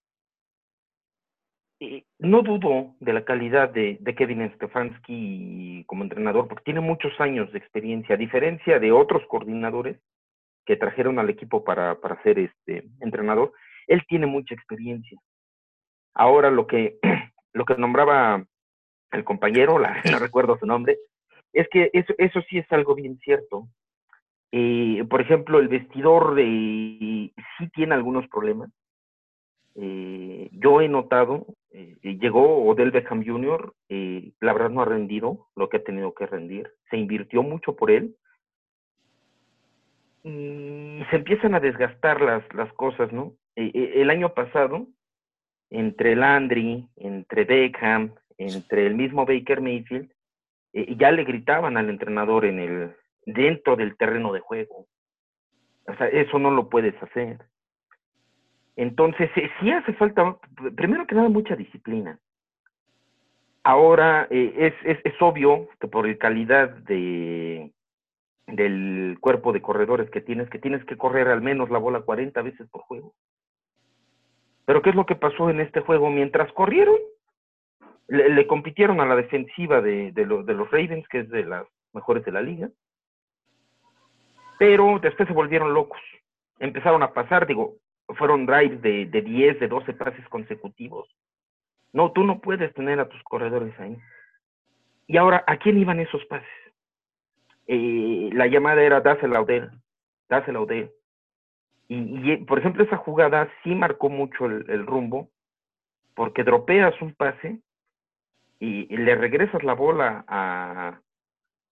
no 2.18 2.42
dudo 2.42 2.94
de 3.00 3.12
la 3.12 3.24
calidad 3.24 3.70
de, 3.70 3.98
Kevin 4.16 4.50
Stefanski 4.54 5.84
como 5.86 6.04
entrenador, 6.04 6.48
porque 6.48 6.64
tiene 6.64 6.80
muchos 6.80 7.12
años 7.20 7.52
de 7.52 7.58
experiencia, 7.58 8.14
a 8.14 8.18
diferencia 8.18 8.78
de 8.78 8.92
otros 8.92 9.22
coordinadores 9.28 9.98
que 10.64 10.76
trajeron 10.76 11.18
al 11.18 11.30
equipo 11.30 11.64
para, 11.64 11.98
ser 12.22 12.38
este 12.38 12.88
entrenador, 13.00 13.52
él 13.86 14.02
tiene 14.08 14.26
mucha 14.26 14.54
experiencia. 14.54 15.18
Ahora 16.14 16.50
lo 16.50 16.66
que, 16.66 16.98
lo 17.52 17.64
que 17.64 17.76
nombraba 17.76 18.44
el 19.12 19.24
compañero, 19.24 19.78
la, 19.78 20.02
no 20.10 20.18
recuerdo 20.18 20.58
su 20.58 20.66
nombre, 20.66 20.98
es 21.52 21.68
que 21.70 21.90
eso, 21.92 22.14
eso 22.18 22.40
sí 22.48 22.58
es 22.58 22.70
algo 22.72 22.94
bien 22.94 23.18
cierto. 23.18 23.68
Eh, 24.50 25.04
por 25.08 25.20
ejemplo, 25.20 25.58
el 25.58 25.68
vestidor 25.68 26.34
de, 26.34 27.32
sí 27.58 27.68
tiene 27.74 27.94
algunos 27.94 28.26
problemas, 28.28 28.70
eh, 29.78 30.48
yo 30.52 30.80
he 30.80 30.88
notado, 30.88 31.46
eh, 31.76 32.18
llegó 32.18 32.64
Odell 32.66 32.90
Beckham 32.90 33.22
Jr., 33.22 33.74
eh, 33.90 34.32
la 34.40 34.54
verdad 34.54 34.70
no 34.70 34.80
ha 34.80 34.86
rendido 34.86 35.48
lo 35.54 35.68
que 35.68 35.76
ha 35.76 35.84
tenido 35.84 36.14
que 36.14 36.26
rendir, 36.26 36.72
se 36.88 36.96
invirtió 36.96 37.42
mucho 37.42 37.76
por 37.76 37.90
él 37.90 38.16
y 40.24 41.04
se 41.10 41.16
empiezan 41.16 41.54
a 41.54 41.60
desgastar 41.60 42.22
las, 42.22 42.42
las 42.54 42.72
cosas, 42.72 43.12
¿no? 43.12 43.34
el 43.54 44.10
año 44.10 44.34
pasado, 44.34 44.86
entre 45.70 46.16
Landry, 46.16 46.88
entre 46.96 47.44
Beckham, 47.44 48.14
entre 48.38 48.86
el 48.86 48.94
mismo 48.94 49.24
Baker 49.24 49.60
Mayfield, 49.60 50.10
ya 50.72 51.10
le 51.10 51.24
gritaban 51.24 51.76
al 51.76 51.88
entrenador 51.88 52.44
en 52.44 52.58
el 52.58 52.96
dentro 53.26 53.76
del 53.76 53.96
terreno 53.96 54.32
de 54.32 54.40
juego. 54.40 54.86
O 55.86 55.94
sea, 55.96 56.08
eso 56.08 56.38
no 56.38 56.50
lo 56.50 56.68
puedes 56.68 57.00
hacer. 57.02 57.38
Entonces, 58.76 59.30
sí 59.34 59.70
hace 59.70 59.94
falta, 59.94 60.36
primero 60.76 61.06
que 61.06 61.14
nada, 61.14 61.30
mucha 61.30 61.56
disciplina. 61.56 62.18
Ahora 63.64 64.28
eh, 64.30 64.72
es, 64.84 65.00
es, 65.04 65.14
obvio 65.20 65.68
que 65.80 65.88
por 65.88 66.06
el 66.06 66.18
calidad 66.18 66.68
de, 66.68 67.72
del 68.46 69.16
cuerpo 69.20 69.52
de 69.52 69.62
corredores 69.62 70.08
que 70.10 70.20
tienes, 70.20 70.48
que 70.50 70.58
tienes 70.58 70.84
que 70.84 70.96
correr 70.96 71.28
al 71.28 71.40
menos 71.40 71.70
la 71.70 71.78
bola 71.78 72.02
40 72.02 72.40
veces 72.42 72.68
por 72.68 72.82
juego. 72.82 73.14
Pero 74.66 74.82
¿qué 74.82 74.90
es 74.90 74.96
lo 74.96 75.06
que 75.06 75.16
pasó 75.16 75.50
en 75.50 75.60
este 75.60 75.80
juego? 75.80 76.10
Mientras 76.10 76.52
corrieron, 76.52 76.96
le, 78.08 78.46
compitieron 78.46 79.00
a 79.00 79.06
la 79.06 79.16
defensiva 79.16 79.80
de, 79.80 80.12
de, 80.12 80.26
de 80.26 80.54
los 80.54 80.70
Ravens, 80.70 81.08
que 81.08 81.20
es 81.20 81.30
de 81.30 81.44
las 81.44 81.66
mejores 81.92 82.24
de 82.24 82.32
la 82.32 82.42
liga, 82.42 82.68
pero 84.58 84.98
después 85.00 85.26
se 85.26 85.34
volvieron 85.34 85.74
locos. 85.74 86.00
Empezaron 86.58 87.02
a 87.02 87.12
pasar, 87.12 87.46
digo, 87.46 87.76
fueron 88.16 88.46
drives 88.46 88.80
de, 88.82 89.06
de 89.06 89.22
10, 89.22 89.60
de 89.60 89.68
12 89.68 89.92
pases 89.94 90.26
consecutivos. 90.28 91.08
No, 91.92 92.12
tú 92.12 92.24
no 92.24 92.40
puedes 92.40 92.72
tener 92.74 93.00
a 93.00 93.08
tus 93.08 93.22
corredores 93.24 93.78
ahí. 93.80 93.96
Y 95.06 95.16
ahora, 95.16 95.44
¿a 95.46 95.56
quién 95.56 95.78
iban 95.78 96.00
esos 96.00 96.24
pases? 96.26 96.48
Eh, 97.66 98.30
la 98.32 98.46
llamada 98.46 98.82
era 98.82 99.00
dásela 99.00 99.38
a 99.38 99.42
Odell, 99.42 99.70
dásela 100.28 100.58
a 100.58 100.62
Odell. 100.62 100.90
Y, 101.88 102.36
por 102.38 102.58
ejemplo, 102.58 102.82
esa 102.82 102.96
jugada 102.96 103.48
sí 103.62 103.74
marcó 103.74 104.08
mucho 104.08 104.46
el, 104.46 104.86
rumbo, 104.86 105.30
porque 106.14 106.42
dropeas 106.42 107.00
un 107.00 107.14
pase 107.14 107.60
y, 108.58 108.92
y 108.92 108.96
le 108.96 109.14
regresas 109.14 109.62
la 109.62 109.74
bola 109.74 110.24
a, 110.26 111.00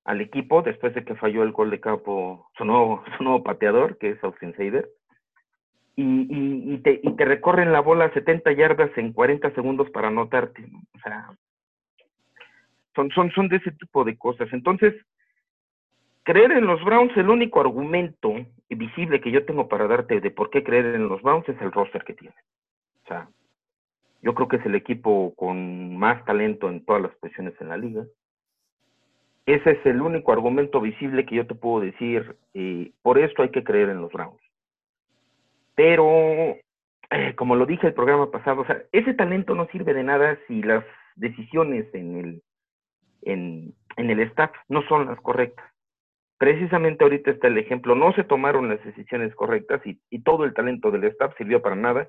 al 0.05 0.21
equipo 0.21 0.63
después 0.63 0.95
de 0.95 1.05
que 1.05 1.17
falló 1.17 1.43
el 1.43 1.51
gol 1.53 1.71
de 1.71 1.81
campo 1.81 2.49
su 2.57 2.65
nuevo, 2.65 3.03
su 3.19 3.25
nuevo 3.25 3.43
pateador, 3.43 3.99
que 3.99 4.11
es 4.11 4.23
Austin 4.23 4.55
Seider, 4.55 4.89
y, 5.97 6.03
y, 6.03 6.75
y, 6.75 6.79
te, 6.79 7.01
y 7.03 7.13
te 7.17 7.25
recorren 7.25 7.73
la 7.73 7.81
bola 7.81 8.13
70 8.13 8.53
yardas 8.53 8.91
en 8.97 9.13
40 9.13 9.51
segundos 9.55 9.91
para 9.91 10.09
anotarte. 10.09 10.63
¿no? 10.63 10.81
O 10.95 10.99
sea, 10.99 11.31
son, 12.95 13.11
son, 13.11 13.31
son 13.33 13.49
de 13.49 13.57
ese 13.57 13.73
tipo 13.73 14.05
de 14.05 14.17
cosas. 14.17 14.49
Entonces, 14.53 14.95
creer 16.25 16.53
en 16.53 16.67
los 16.67 16.83
Browns, 16.85 17.17
el 17.17 17.31
único 17.31 17.61
argumento 17.61 18.35
visible 18.69 19.21
que 19.21 19.31
yo 19.31 19.45
tengo 19.45 19.69
para 19.69 19.87
darte 19.87 20.21
de 20.21 20.31
por 20.31 20.51
qué 20.51 20.65
creer 20.65 20.87
en 20.95 21.09
los 21.09 21.23
Browns 21.23 21.49
es 21.49 21.61
el 21.61 21.73
roster 21.73 22.03
que 22.05 22.15
tiene. 22.15 22.35
O 23.05 23.09
sea, 23.09 23.29
yo 24.23 24.35
creo 24.35 24.49
que 24.49 24.57
es 24.57 24.67
el 24.67 24.75
equipo 24.75 25.35
con 25.37 25.97
más 25.97 26.25
talento 26.25 26.69
en 26.69 26.85
todas 26.85 27.03
las 27.03 27.15
posiciones 27.17 27.55
en 27.61 27.69
la 27.69 27.77
liga. 27.77 28.05
Ese 29.47 29.73
es 29.73 29.87
el 29.87 30.01
único 30.01 30.33
argumento 30.33 30.81
visible 30.81 31.27
que 31.27 31.37
yo 31.37 31.47
te 31.47 31.55
puedo 31.55 31.81
decir. 31.85 32.35
Eh, 32.55 32.93
por 33.03 33.19
esto 33.19 33.43
hay 33.43 33.51
que 33.51 33.63
creer 33.63 33.91
en 33.91 34.01
los 34.01 34.11
Browns. 34.11 34.41
Pero, 35.75 36.57
eh, 37.11 37.35
como 37.37 37.57
lo 37.57 37.67
dije 37.67 37.89
el 37.89 37.95
programa 37.95 38.31
pasado, 38.31 38.63
o 38.63 38.67
sea, 38.67 38.83
ese 38.93 39.15
talento 39.15 39.55
no 39.55 39.67
sirve 39.69 39.95
de 39.95 40.05
nada 40.05 40.39
si 40.47 40.63
las 40.63 40.85
decisiones 41.17 41.93
en 41.95 42.17
el, 42.17 42.43
en, 43.23 43.75
en 43.97 44.11
el 44.11 44.21
staff 44.21 44.53
no 44.69 44.87
son 44.89 45.07
las 45.07 45.21
correctas. 45.21 45.65
Precisamente 46.39 47.05
ahorita 47.05 47.31
está 47.31 47.49
el 47.49 47.59
ejemplo, 47.59 47.95
no 47.95 48.13
se 48.15 48.25
tomaron 48.25 48.69
las 48.69 48.85
decisiones 48.85 49.35
correctas 49.35 49.81
y, 49.87 50.01
y 50.11 50.23
todo 50.23 50.45
el 50.45 50.53
talento 50.53 50.91
del 50.91 51.05
staff 51.05 51.35
sirvió 51.39 51.63
para 51.63 51.77
nada 51.77 52.09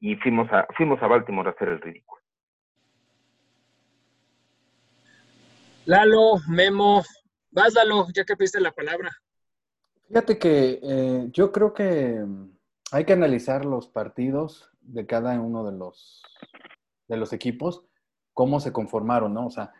y 0.00 0.16
fuimos 0.16 0.50
a, 0.52 0.66
fuimos 0.76 1.02
a 1.02 1.06
Baltimore 1.06 1.48
a 1.48 1.52
hacer 1.52 1.68
el 1.68 1.80
ridículo. 1.80 2.20
Lalo, 5.84 6.38
Memo, 6.48 7.02
vas 7.50 7.74
Lalo, 7.74 8.06
ya 8.12 8.24
que 8.24 8.36
pediste 8.36 8.60
la 8.60 8.72
palabra. 8.72 9.10
Fíjate 10.08 10.38
que 10.38 10.80
eh, 10.82 11.28
yo 11.30 11.52
creo 11.52 11.72
que 11.72 12.24
hay 12.92 13.04
que 13.04 13.12
analizar 13.12 13.64
los 13.64 13.88
partidos 13.88 14.70
de 14.80 15.06
cada 15.06 15.38
uno 15.40 15.64
de 15.64 15.76
los, 15.76 16.22
de 17.08 17.16
los 17.16 17.32
equipos, 17.32 17.84
cómo 18.32 18.60
se 18.60 18.72
conformaron, 18.72 19.34
¿no? 19.34 19.46
O 19.46 19.50
sea, 19.50 19.72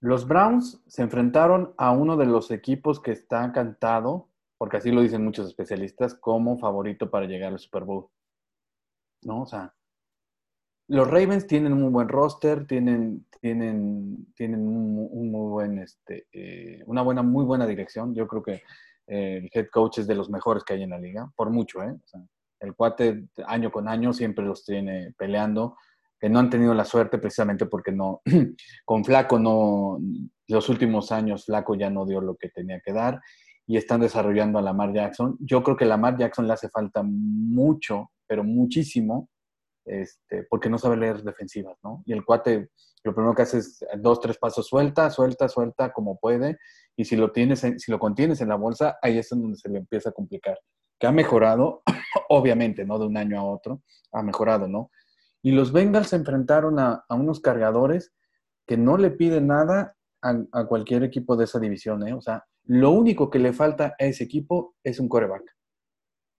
los 0.00 0.26
Browns 0.26 0.82
se 0.86 1.02
enfrentaron 1.02 1.74
a 1.76 1.90
uno 1.90 2.16
de 2.16 2.26
los 2.26 2.50
equipos 2.50 3.00
que 3.00 3.12
está 3.12 3.50
cantado, 3.52 4.28
porque 4.56 4.76
así 4.76 4.90
lo 4.90 5.02
dicen 5.02 5.24
muchos 5.24 5.48
especialistas, 5.48 6.14
como 6.14 6.58
favorito 6.58 7.10
para 7.10 7.26
llegar 7.26 7.52
al 7.52 7.58
Super 7.58 7.84
Bowl. 7.84 8.08
¿No? 9.22 9.42
O 9.42 9.46
sea, 9.46 9.74
los 10.88 11.08
Ravens 11.08 11.46
tienen 11.46 11.72
un 11.72 11.82
muy 11.82 11.90
buen 11.90 12.08
roster, 12.08 12.66
tienen, 12.66 13.26
tienen, 13.40 14.32
tienen 14.34 14.60
un, 14.66 15.30
muy 15.30 15.50
buen, 15.50 15.78
este, 15.78 16.26
eh, 16.32 16.82
una 16.86 17.02
buena, 17.02 17.22
muy 17.22 17.44
buena 17.44 17.66
dirección. 17.66 18.14
Yo 18.14 18.26
creo 18.28 18.42
que 18.42 18.62
el 19.08 19.50
head 19.52 19.68
coach 19.72 19.98
es 19.98 20.06
de 20.06 20.14
los 20.14 20.30
mejores 20.30 20.64
que 20.64 20.74
hay 20.74 20.82
en 20.82 20.90
la 20.90 20.98
liga, 20.98 21.30
por 21.34 21.50
mucho, 21.50 21.82
¿eh? 21.82 21.96
El 22.60 22.74
cuate 22.74 23.28
año 23.46 23.70
con 23.70 23.88
año 23.88 24.12
siempre 24.12 24.44
los 24.44 24.64
tiene 24.64 25.14
peleando, 25.16 25.76
que 26.20 26.28
no 26.28 26.40
han 26.40 26.50
tenido 26.50 26.74
la 26.74 26.84
suerte 26.84 27.18
precisamente 27.18 27.66
porque 27.66 27.92
no, 27.92 28.20
con 28.84 29.04
Flaco 29.04 29.38
no, 29.38 29.98
los 30.48 30.68
últimos 30.68 31.12
años 31.12 31.46
Flaco 31.46 31.74
ya 31.74 31.90
no 31.90 32.04
dio 32.04 32.20
lo 32.20 32.36
que 32.36 32.48
tenía 32.48 32.80
que 32.80 32.92
dar 32.92 33.20
y 33.66 33.76
están 33.76 34.00
desarrollando 34.00 34.58
a 34.58 34.62
Lamar 34.62 34.92
Jackson. 34.92 35.36
Yo 35.40 35.62
creo 35.62 35.76
que 35.76 35.84
a 35.84 35.88
Lamar 35.88 36.16
Jackson 36.18 36.46
le 36.46 36.54
hace 36.54 36.68
falta 36.68 37.02
mucho, 37.04 38.10
pero 38.26 38.42
muchísimo, 38.42 39.28
este, 39.84 40.44
porque 40.44 40.68
no 40.68 40.78
sabe 40.78 40.96
leer 40.96 41.22
defensivas, 41.22 41.78
¿no? 41.82 42.02
Y 42.06 42.12
el 42.12 42.24
cuate 42.24 42.70
lo 43.04 43.14
primero 43.14 43.34
que 43.34 43.42
hace 43.42 43.58
es 43.58 43.78
dos, 43.98 44.20
tres 44.20 44.38
pasos 44.38 44.66
suelta, 44.66 45.10
suelta, 45.10 45.48
suelta 45.48 45.92
como 45.92 46.18
puede, 46.18 46.58
y 46.98 47.04
si 47.04 47.14
lo 47.14 47.30
tienes, 47.30 47.62
en, 47.62 47.78
si 47.78 47.92
lo 47.92 47.98
contienes 48.00 48.40
en 48.40 48.48
la 48.48 48.56
bolsa, 48.56 48.98
ahí 49.00 49.18
es 49.18 49.28
donde 49.30 49.56
se 49.56 49.68
le 49.68 49.78
empieza 49.78 50.10
a 50.10 50.12
complicar. 50.12 50.58
Que 50.98 51.06
ha 51.06 51.12
mejorado, 51.12 51.82
obviamente, 52.28 52.84
¿no? 52.84 52.98
De 52.98 53.06
un 53.06 53.16
año 53.16 53.38
a 53.38 53.44
otro, 53.44 53.82
ha 54.10 54.20
mejorado, 54.20 54.66
¿no? 54.66 54.90
Y 55.40 55.52
los 55.52 55.72
Bengals 55.72 56.08
se 56.08 56.16
enfrentaron 56.16 56.80
a, 56.80 57.04
a 57.08 57.14
unos 57.14 57.38
cargadores 57.38 58.12
que 58.66 58.76
no 58.76 58.98
le 58.98 59.12
piden 59.12 59.46
nada 59.46 59.94
a, 60.20 60.34
a, 60.50 60.66
cualquier 60.66 61.04
equipo 61.04 61.36
de 61.36 61.44
esa 61.44 61.60
división, 61.60 62.04
¿eh? 62.06 62.14
O 62.14 62.20
sea, 62.20 62.44
lo 62.64 62.90
único 62.90 63.30
que 63.30 63.38
le 63.38 63.52
falta 63.52 63.94
a 63.96 64.04
ese 64.04 64.24
equipo 64.24 64.74
es 64.82 64.98
un 64.98 65.08
coreback. 65.08 65.44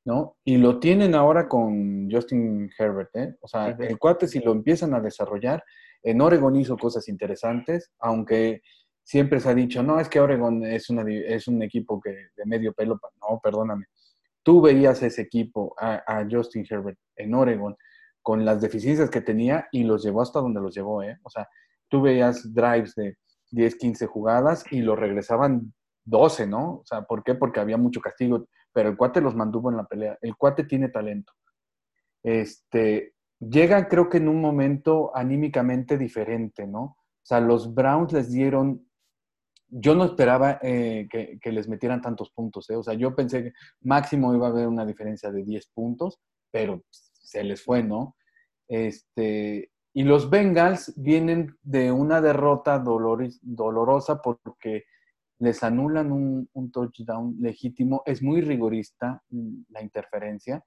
¿no? 0.06 0.38
Y 0.44 0.58
lo 0.58 0.80
tienen 0.80 1.16
ahora 1.16 1.48
con 1.48 2.10
Justin 2.12 2.70
Herbert, 2.78 3.16
¿eh? 3.16 3.36
O 3.42 3.48
sea, 3.48 3.68
el 3.68 3.98
cuate 3.98 4.28
si 4.28 4.40
lo 4.40 4.52
empiezan 4.52 4.94
a 4.94 5.02
desarrollar, 5.02 5.64
en 6.04 6.20
Oregon 6.22 6.56
hizo 6.56 6.78
cosas 6.78 7.08
interesantes, 7.08 7.92
aunque 8.00 8.62
siempre 9.10 9.40
se 9.40 9.50
ha 9.50 9.56
dicho, 9.56 9.82
no, 9.82 10.00
es 10.00 10.08
que 10.08 10.20
Oregon 10.20 10.64
es, 10.64 10.88
una, 10.92 11.04
es 11.12 11.48
un 11.48 11.64
equipo 11.64 12.00
que 12.00 12.12
de 12.38 12.46
medio 12.46 12.74
pelo, 12.74 13.00
no, 13.20 13.40
perdóname. 13.42 13.86
Tú 14.44 14.62
veías 14.62 15.02
ese 15.02 15.24
equipo, 15.24 15.74
a, 15.80 16.28
Justin 16.30 16.64
Herbert 16.70 17.00
en 17.16 17.34
Oregon, 17.34 17.76
con 18.22 18.46
las 18.46 18.62
deficiencias 18.62 19.10
que 19.10 19.22
tenía 19.22 19.68
y 19.72 19.84
los 19.84 20.04
llevó 20.04 20.22
hasta 20.22 20.40
donde 20.40 20.62
los 20.62 20.76
llevó, 20.76 21.02
¿eh? 21.02 21.18
O 21.24 21.30
sea, 21.32 21.50
tú 21.88 22.04
veías 22.04 22.54
drives 22.54 22.94
de 22.94 23.18
10, 23.50 23.78
15 23.78 24.06
jugadas 24.06 24.64
y 24.70 24.82
los 24.82 25.00
regresaban 25.00 25.74
12, 26.06 26.46
¿no? 26.46 26.74
O 26.76 26.84
sea, 26.86 27.02
¿por 27.02 27.24
qué? 27.24 27.34
Porque 27.34 27.60
había 27.60 27.78
mucho 27.78 28.02
castigo, 28.02 28.46
pero 28.72 28.90
el 28.90 28.98
cuate 28.98 29.22
los 29.22 29.36
mantuvo 29.36 29.72
en 29.72 29.78
la 29.78 29.86
pelea. 29.86 30.20
El 30.22 30.36
cuate 30.36 30.66
tiene 30.66 30.90
talento. 30.90 31.34
Este, 32.22 33.16
llegan 33.40 33.86
creo 33.86 34.08
que 34.08 34.18
en 34.18 34.28
un 34.28 34.40
momento 34.40 35.12
anímicamente 35.16 35.98
diferente, 35.98 36.68
¿no? 36.68 36.82
O 36.82 37.26
sea, 37.30 37.40
los 37.40 37.74
Browns 37.74 38.14
les 38.14 38.32
dieron, 38.32 38.88
yo 39.70 39.96
no 39.96 40.06
esperaba 40.06 40.60
eh, 40.62 41.08
que, 41.10 41.52
les 41.52 41.68
metieran 41.68 42.02
tantos 42.02 42.32
puntos, 42.32 42.70
¿eh? 42.70 42.76
O 42.76 42.84
sea, 42.84 42.94
yo 42.94 43.16
pensé 43.16 43.44
que 43.44 43.54
máximo 43.82 44.34
iba 44.34 44.48
a 44.48 44.50
haber 44.50 44.68
una 44.68 44.86
diferencia 44.86 45.32
de 45.32 45.44
10 45.44 45.68
puntos, 45.68 46.20
pero 46.52 46.84
se 46.90 47.44
les 47.44 47.64
fue, 47.64 47.84
¿no? 47.84 48.16
Este, 48.68 49.72
y 49.94 50.04
los 50.04 50.30
Bengals 50.30 50.94
vienen 50.98 51.56
de 51.62 51.92
una 51.92 52.22
derrota 52.22 52.80
dolor, 52.80 53.28
dolorosa 53.42 54.22
porque 54.22 54.86
les 55.40 55.64
anulan 55.64 56.12
un, 56.12 56.50
un, 56.54 56.72
touchdown 56.72 57.38
legítimo. 57.40 58.04
Es 58.06 58.22
muy 58.22 58.42
rigorista 58.42 59.24
la 59.70 59.82
interferencia. 59.82 60.64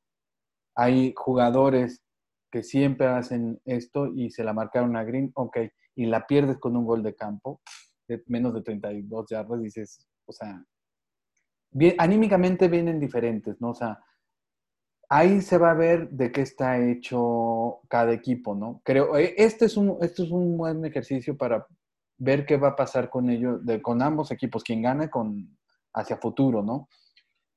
Hay 0.75 1.12
jugadores 1.17 2.03
que 2.51 2.62
siempre 2.62 3.07
hacen 3.07 3.61
esto 3.65 4.07
y 4.07 4.31
se 4.31 4.45
la 4.45 4.53
marcaron 4.53 4.97
a 4.97 5.05
Green, 5.05 5.31
ok, 5.35 5.59
y 5.95 6.07
la 6.07 6.27
pierdes 6.27 6.59
con 6.59 6.77
un 6.77 6.85
gol 6.85 7.03
de 7.03 7.15
campo 7.15 7.61
menos 8.27 8.55
de 8.55 8.62
32 8.62 9.27
yardas, 9.31 9.62
dices, 9.62 10.07
o 10.27 10.33
sea, 10.33 10.64
anímicamente 11.98 12.68
vienen 12.68 13.01
diferentes, 13.01 13.61
¿no? 13.61 13.70
O 13.70 13.75
sea, 13.75 13.98
ahí 15.09 15.40
se 15.42 15.59
va 15.59 15.72
a 15.72 15.75
ver 15.75 16.11
de 16.11 16.33
qué 16.33 16.42
está 16.42 16.79
hecho 16.79 17.81
cada 17.88 18.12
equipo, 18.12 18.55
¿no? 18.55 18.81
Creo, 18.85 19.16
este 19.16 19.66
es 19.66 19.77
un, 19.77 19.98
este 20.01 20.22
es 20.22 20.31
un 20.31 20.57
buen 20.57 20.85
ejercicio 20.85 21.37
para 21.37 21.66
ver 22.18 22.46
qué 22.46 22.57
va 22.57 22.68
a 22.68 22.77
pasar 22.77 23.11
con 23.11 23.29
ellos, 23.31 23.64
de, 23.64 23.83
con 23.83 24.01
ambos 24.01 24.31
equipos, 24.31 24.64
quien 24.64 24.83
gana 24.83 25.11
con, 25.11 25.59
hacia 25.94 26.16
futuro, 26.16 26.62
¿no? 26.62 26.88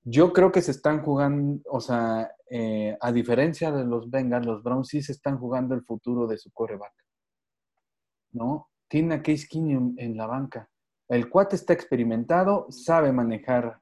Yo 0.04 0.34
creo 0.34 0.52
que 0.52 0.62
se 0.62 0.72
están 0.72 1.02
jugando, 1.02 1.62
o 1.70 1.80
sea, 1.80 2.32
eh, 2.50 2.98
a 3.00 3.12
diferencia 3.12 3.72
de 3.72 3.86
los 3.86 4.10
Bengals, 4.10 4.46
los 4.46 4.64
Browns 4.64 4.90
sí 4.90 5.02
se 5.02 5.14
están 5.14 5.38
jugando 5.40 5.76
el 5.76 5.84
futuro 5.84 6.28
de 6.28 6.38
su 6.38 6.52
coreback, 6.52 6.94
¿no? 8.34 8.70
Tiene 8.90 9.16
a 9.16 9.22
Case 9.24 9.48
Keenum 9.50 9.96
en 9.98 10.16
la 10.18 10.28
banca. 10.28 10.70
El 11.08 11.30
cuate 11.30 11.56
está 11.56 11.74
experimentado, 11.74 12.68
sabe 12.72 13.12
manejar, 13.12 13.80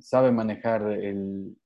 sabe 0.00 0.30
manejar 0.32 0.82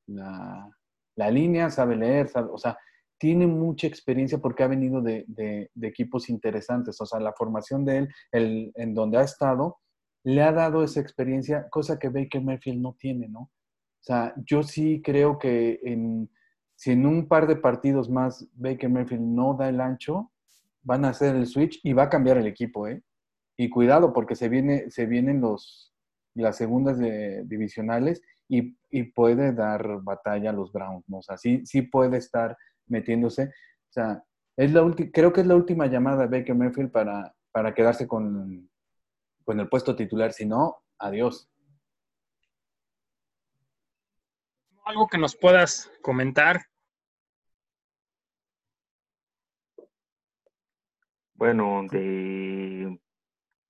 la, 0.06 0.70
la, 1.16 1.30
línea, 1.30 1.70
sabe 1.70 1.96
leer, 1.96 2.28
sabe, 2.28 2.48
o 2.52 2.58
sea, 2.58 2.76
tiene 3.18 3.46
mucha 3.46 3.86
experiencia 3.86 4.38
porque 4.38 4.62
ha 4.62 4.68
venido 4.68 5.02
de, 5.02 5.24
de- 5.28 5.70
de 5.74 5.88
equipos 5.88 6.28
interesantes. 6.30 7.00
O 7.00 7.06
sea, 7.06 7.20
la 7.20 7.32
formación 7.34 7.84
de 7.84 7.98
él, 7.98 8.08
el, 8.32 8.72
en 8.76 8.94
donde 8.94 9.18
ha 9.18 9.22
estado, 9.22 9.78
le 10.24 10.42
ha 10.42 10.52
dado 10.52 10.82
esa 10.82 11.00
experiencia, 11.00 11.68
cosa 11.70 11.98
que 11.98 12.08
Baker 12.08 12.42
Mayfield 12.42 12.80
no 12.80 12.96
tiene, 12.98 13.28
¿no? 13.28 13.40
O 13.40 14.02
sea, 14.02 14.34
yo 14.46 14.62
sí 14.62 15.02
creo 15.04 15.38
que 15.38 15.80
en, 15.82 16.30
si 16.76 16.92
en 16.92 17.04
un 17.04 17.28
par 17.28 17.46
de 17.46 17.56
partidos 17.56 18.08
más 18.08 18.48
Baker 18.54 18.88
Mayfield 18.88 19.22
no 19.22 19.54
da 19.54 19.68
el 19.68 19.80
ancho, 19.80 20.32
van 20.82 21.04
a 21.04 21.10
hacer 21.10 21.36
el 21.36 21.46
switch 21.46 21.80
y 21.82 21.92
va 21.92 22.04
a 22.04 22.08
cambiar 22.10 22.38
el 22.38 22.46
equipo, 22.46 22.86
¿eh? 22.88 23.02
Y 23.56 23.68
cuidado, 23.68 24.12
porque 24.12 24.34
se, 24.36 24.48
viene, 24.48 24.90
se 24.90 25.06
vienen 25.06 25.40
los, 25.40 25.92
las 26.34 26.56
segundas 26.56 26.98
de- 26.98 27.42
divisionales 27.44 28.22
y, 28.48 28.76
y 28.90 29.04
puede 29.04 29.52
dar 29.52 30.00
batalla 30.02 30.50
a 30.50 30.52
los 30.54 30.72
Browns, 30.72 31.04
¿no? 31.08 31.18
O 31.18 31.22
sea, 31.22 31.36
sí, 31.36 31.64
sí 31.66 31.82
puede 31.82 32.16
estar 32.16 32.56
metiéndose. 32.86 33.44
O 33.44 33.92
sea, 33.92 34.24
es 34.56 34.72
la 34.72 34.82
creo 35.12 35.32
que 35.32 35.42
es 35.42 35.46
la 35.46 35.56
última 35.56 35.86
llamada 35.86 36.26
de 36.26 36.38
Baker 36.38 36.54
Mayfield 36.54 36.90
para, 36.90 37.34
para 37.52 37.74
quedarse 37.74 38.06
con, 38.06 38.68
con 39.44 39.60
el 39.60 39.68
puesto 39.68 39.94
titular. 39.94 40.32
Si 40.32 40.46
no, 40.46 40.82
adiós. 40.98 41.48
Algo 44.84 45.06
que 45.06 45.18
nos 45.18 45.36
puedas 45.36 45.90
comentar. 46.02 46.62
Bueno, 51.40 51.86
de, 51.90 52.98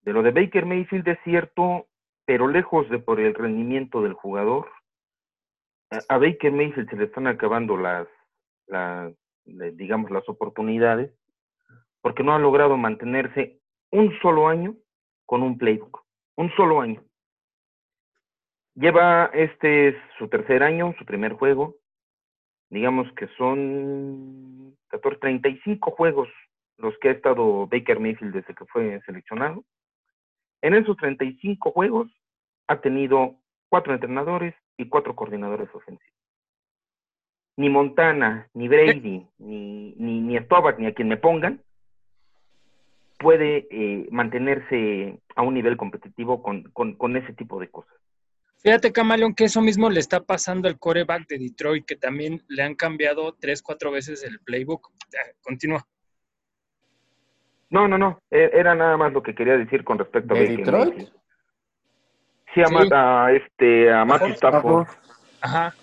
de 0.03 0.13
lo 0.13 0.25
de 0.25 0.33
Baker 0.33 0.67
Mayfield 0.67 1.07
es 1.07 1.21
cierto, 1.23 1.87
pero 2.27 2.49
lejos 2.49 2.91
de 2.91 2.99
por 2.99 3.21
el 3.21 3.33
rendimiento 3.33 4.03
del 4.03 4.13
jugador, 4.13 4.69
a, 5.89 6.01
a 6.09 6.19
Baker 6.19 6.51
Mayfield 6.51 6.91
se 6.91 6.97
le 6.97 7.05
están 7.05 7.29
acabando 7.29 7.77
las, 7.77 8.09
las, 8.67 9.15
digamos, 9.45 10.11
las 10.11 10.29
oportunidades, 10.29 11.15
porque 12.03 12.25
no 12.25 12.35
ha 12.35 12.41
logrado 12.41 12.77
mantenerse 12.77 13.61
un 13.93 14.19
solo 14.21 14.49
año 14.49 14.75
con 15.25 15.45
un 15.45 15.57
playbook, 15.57 16.05
un 16.39 16.51
solo 16.57 16.81
año. 16.81 17.05
Lleva, 18.75 19.27
este 19.27 19.91
es 19.91 19.97
su 20.19 20.27
tercer 20.27 20.65
año, 20.65 20.93
su 20.99 21.05
primer 21.05 21.35
juego, 21.35 21.77
digamos 22.69 23.07
que 23.13 23.29
son 23.39 24.77
14, 24.89 25.21
35 25.21 25.93
juegos 25.93 26.29
los 26.81 26.97
que 26.99 27.09
ha 27.09 27.13
estado 27.13 27.67
Baker 27.67 28.01
Mayfield 28.01 28.35
desde 28.35 28.55
que 28.55 28.65
fue 28.67 29.01
seleccionado. 29.07 29.65
En 30.63 30.75
esos 30.75 30.97
35 30.97 31.73
juegos 31.73 32.11
ha 32.67 32.81
tenido 32.81 33.37
cuatro 33.69 33.95
entrenadores 33.95 34.55
y 34.77 34.89
cuatro 34.89 35.15
coordinadores 35.15 35.69
ofensivos. 35.75 36.17
Ni 37.57 37.69
Montana, 37.69 38.49
ni 38.55 38.69
Brady, 38.69 39.27
ni, 39.39 39.95
ni, 39.97 40.21
ni 40.21 40.21
ni 40.21 40.37
a 40.37 40.95
quien 40.95 41.09
me 41.09 41.17
pongan, 41.17 41.63
puede 43.19 43.69
eh, 43.71 44.09
mantenerse 44.11 45.19
a 45.37 45.43
un 45.43 45.55
nivel 45.55 45.77
competitivo 45.77 46.43
con, 46.43 46.63
con, 46.73 46.95
con 46.95 47.17
ese 47.17 47.35
tipo 47.35 47.61
de 47.61 47.69
cosas. 47.69 47.95
Fíjate, 48.63 48.93
Camaleón, 48.93 49.35
que 49.35 49.45
eso 49.45 49.63
mismo 49.63 49.89
le 49.89 50.01
está 50.01 50.21
pasando 50.21 50.69
al 50.69 50.79
coreback 50.79 51.27
de 51.29 51.39
Detroit, 51.39 51.87
que 51.87 51.97
también 51.97 52.43
le 52.49 52.63
han 52.63 52.75
cambiado 52.75 53.35
tres, 53.35 53.63
cuatro 53.63 53.91
veces 53.91 54.23
el 54.23 54.39
playbook. 54.41 54.91
Continúa. 55.43 55.87
No, 57.71 57.87
no, 57.89 57.97
no. 57.99 58.21
e- 58.31 58.51
Era 58.53 58.75
nada 58.75 58.97
más 58.97 59.13
lo 59.13 59.23
que 59.23 59.35
quería 59.35 59.57
decir 59.57 59.85
con 59.85 59.99
respecto 59.99 60.35
a 60.35 60.39
¿De 60.39 60.45
Baker 60.45 60.57
Detroit? 60.65 60.89
Mayfield. 60.89 61.13
Sí, 62.55 62.61
a, 62.63 62.67
Sí. 62.67 62.89
A 62.93 63.33
este, 63.33 63.93
a 63.93 64.05
Matthew 64.05 64.33
Stafford. 64.35 64.89
Ajá. 65.41 65.75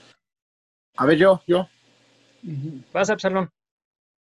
A 0.97 1.05
ver, 1.05 1.17
yo, 1.17 1.41
yo. 1.47 1.67
Vas, 2.93 3.09
Absalón. 3.09 3.49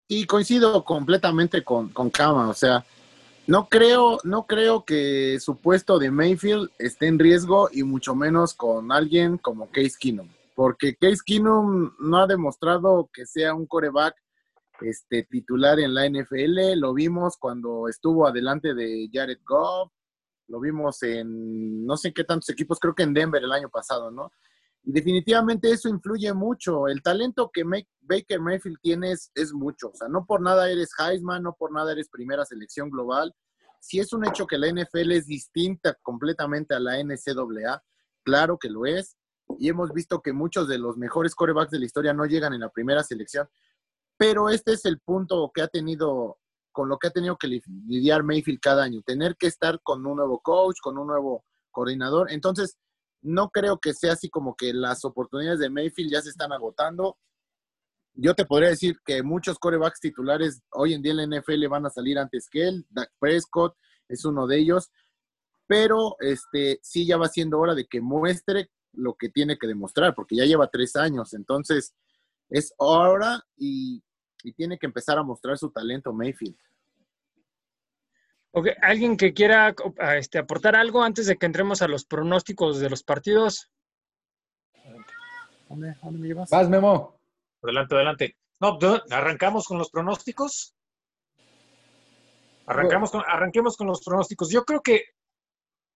Y 0.08 0.26
coincido 0.26 0.84
completamente 0.84 1.64
con, 1.64 1.88
con 1.88 2.10
Kama, 2.10 2.48
o 2.48 2.54
sea, 2.54 2.84
no 3.48 3.68
creo, 3.68 4.18
no 4.24 4.46
creo 4.46 4.84
que 4.84 5.38
su 5.40 5.56
puesto 5.60 5.98
de 5.98 6.10
Mayfield 6.10 6.70
esté 6.78 7.06
en 7.08 7.18
riesgo 7.18 7.68
y 7.72 7.82
mucho 7.82 8.14
menos 8.14 8.54
con 8.54 8.92
alguien 8.92 9.38
como 9.38 9.68
Case 9.70 9.94
Keenum, 9.98 10.28
porque 10.54 10.94
Case 10.94 11.22
Keenum 11.24 11.92
no 11.98 12.18
ha 12.18 12.26
demostrado 12.26 13.08
que 13.12 13.26
sea 13.26 13.54
un 13.54 13.66
coreback 13.66 14.14
este, 14.80 15.24
titular 15.24 15.80
en 15.80 15.94
la 15.94 16.08
NFL, 16.08 16.78
lo 16.78 16.94
vimos 16.94 17.36
cuando 17.38 17.88
estuvo 17.88 18.26
adelante 18.26 18.74
de 18.74 19.08
Jared 19.12 19.40
Goff, 19.44 19.92
lo 20.48 20.60
vimos 20.60 21.02
en 21.02 21.84
no 21.84 21.96
sé 21.96 22.12
qué 22.12 22.24
tantos 22.24 22.48
equipos, 22.50 22.78
creo 22.78 22.94
que 22.94 23.02
en 23.02 23.14
Denver 23.14 23.42
el 23.42 23.52
año 23.52 23.68
pasado, 23.68 24.10
¿no? 24.10 24.30
Y 24.86 24.92
definitivamente 24.92 25.68
eso 25.70 25.88
influye 25.88 26.32
mucho. 26.32 26.86
El 26.86 27.02
talento 27.02 27.50
que 27.52 27.64
Baker 28.02 28.40
Mayfield 28.40 28.78
tiene 28.80 29.12
es, 29.12 29.32
es 29.34 29.52
mucho. 29.52 29.88
O 29.88 29.96
sea, 29.96 30.06
no 30.08 30.24
por 30.24 30.40
nada 30.40 30.70
eres 30.70 30.90
Heisman, 30.96 31.42
no 31.42 31.56
por 31.58 31.72
nada 31.72 31.90
eres 31.90 32.08
primera 32.08 32.44
selección 32.44 32.88
global. 32.88 33.34
Si 33.80 33.98
es 33.98 34.12
un 34.12 34.24
hecho 34.24 34.46
que 34.46 34.58
la 34.58 34.68
NFL 34.70 35.10
es 35.10 35.26
distinta 35.26 35.96
completamente 36.02 36.74
a 36.76 36.78
la 36.78 37.02
NCAA, 37.02 37.82
claro 38.22 38.58
que 38.58 38.70
lo 38.70 38.86
es. 38.86 39.16
Y 39.58 39.68
hemos 39.68 39.92
visto 39.92 40.22
que 40.22 40.32
muchos 40.32 40.68
de 40.68 40.78
los 40.78 40.96
mejores 40.96 41.34
corebacks 41.34 41.72
de 41.72 41.80
la 41.80 41.86
historia 41.86 42.12
no 42.12 42.24
llegan 42.24 42.54
en 42.54 42.60
la 42.60 42.70
primera 42.70 43.02
selección. 43.02 43.48
Pero 44.16 44.48
este 44.48 44.72
es 44.72 44.84
el 44.84 44.98
punto 45.00 45.50
que 45.54 45.62
ha 45.62 45.68
tenido, 45.68 46.38
con 46.72 46.88
lo 46.88 46.98
que 46.98 47.08
ha 47.08 47.10
tenido 47.10 47.36
que 47.36 47.48
li- 47.48 47.62
lidiar 47.86 48.22
Mayfield 48.22 48.60
cada 48.60 48.84
año. 48.84 49.02
Tener 49.02 49.36
que 49.36 49.46
estar 49.46 49.80
con 49.82 50.06
un 50.06 50.16
nuevo 50.16 50.40
coach, 50.40 50.76
con 50.82 50.98
un 50.98 51.06
nuevo 51.08 51.44
coordinador. 51.70 52.30
Entonces, 52.32 52.76
no 53.22 53.50
creo 53.50 53.78
que 53.78 53.92
sea 53.92 54.12
así 54.12 54.30
como 54.30 54.54
que 54.56 54.72
las 54.72 55.04
oportunidades 55.04 55.58
de 55.60 55.70
Mayfield 55.70 56.12
ya 56.12 56.22
se 56.22 56.30
están 56.30 56.52
agotando. 56.52 57.18
Yo 58.14 58.34
te 58.34 58.46
podría 58.46 58.70
decir 58.70 58.98
que 59.04 59.22
muchos 59.22 59.58
corebacks 59.58 60.00
titulares 60.00 60.62
hoy 60.70 60.94
en 60.94 61.02
día 61.02 61.12
en 61.12 61.30
la 61.30 61.38
NFL 61.40 61.66
van 61.68 61.84
a 61.84 61.90
salir 61.90 62.18
antes 62.18 62.48
que 62.48 62.68
él. 62.68 62.86
Dak 62.88 63.10
Prescott 63.18 63.76
es 64.08 64.24
uno 64.24 64.46
de 64.46 64.58
ellos. 64.58 64.90
Pero 65.66 66.16
este 66.20 66.78
sí 66.82 67.06
ya 67.06 67.16
va 67.16 67.28
siendo 67.28 67.58
hora 67.58 67.74
de 67.74 67.86
que 67.86 68.00
muestre 68.00 68.70
lo 68.92 69.14
que 69.14 69.28
tiene 69.28 69.58
que 69.58 69.66
demostrar, 69.66 70.14
porque 70.14 70.36
ya 70.36 70.44
lleva 70.44 70.68
tres 70.68 70.96
años. 70.96 71.34
Entonces, 71.34 71.94
es 72.48 72.72
hora 72.78 73.44
y, 73.56 74.02
y 74.46 74.52
tiene 74.52 74.78
que 74.78 74.86
empezar 74.86 75.18
a 75.18 75.24
mostrar 75.24 75.58
su 75.58 75.70
talento 75.70 76.12
Mayfield. 76.12 76.56
Ok, 78.52 78.68
¿Alguien 78.80 79.16
que 79.16 79.34
quiera 79.34 79.74
a, 79.98 80.16
este, 80.16 80.38
aportar 80.38 80.76
algo 80.76 81.02
antes 81.02 81.26
de 81.26 81.36
que 81.36 81.46
entremos 81.46 81.82
a 81.82 81.88
los 81.88 82.04
pronósticos 82.04 82.78
de 82.78 82.88
los 82.88 83.02
partidos? 83.02 83.72
¿Dónde, 85.68 85.96
dónde 86.00 86.20
me 86.20 86.28
llevas? 86.28 86.48
Vas, 86.48 86.68
Memo. 86.68 87.18
Adelante, 87.60 87.94
adelante. 87.96 88.36
No, 88.60 88.78
arrancamos 89.10 89.66
con 89.66 89.78
los 89.78 89.90
pronósticos. 89.90 90.76
Arrancamos 92.66 93.10
con, 93.10 93.24
arranquemos 93.26 93.76
con 93.76 93.88
los 93.88 94.02
pronósticos. 94.02 94.48
Yo 94.48 94.64
creo 94.64 94.80
que 94.80 95.06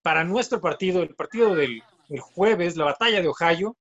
para 0.02 0.24
nuestro 0.24 0.60
partido, 0.60 1.02
el 1.02 1.14
partido 1.14 1.54
del, 1.54 1.84
del 2.08 2.20
jueves, 2.20 2.76
la 2.76 2.86
batalla 2.86 3.22
de 3.22 3.28
Ohio, 3.28 3.76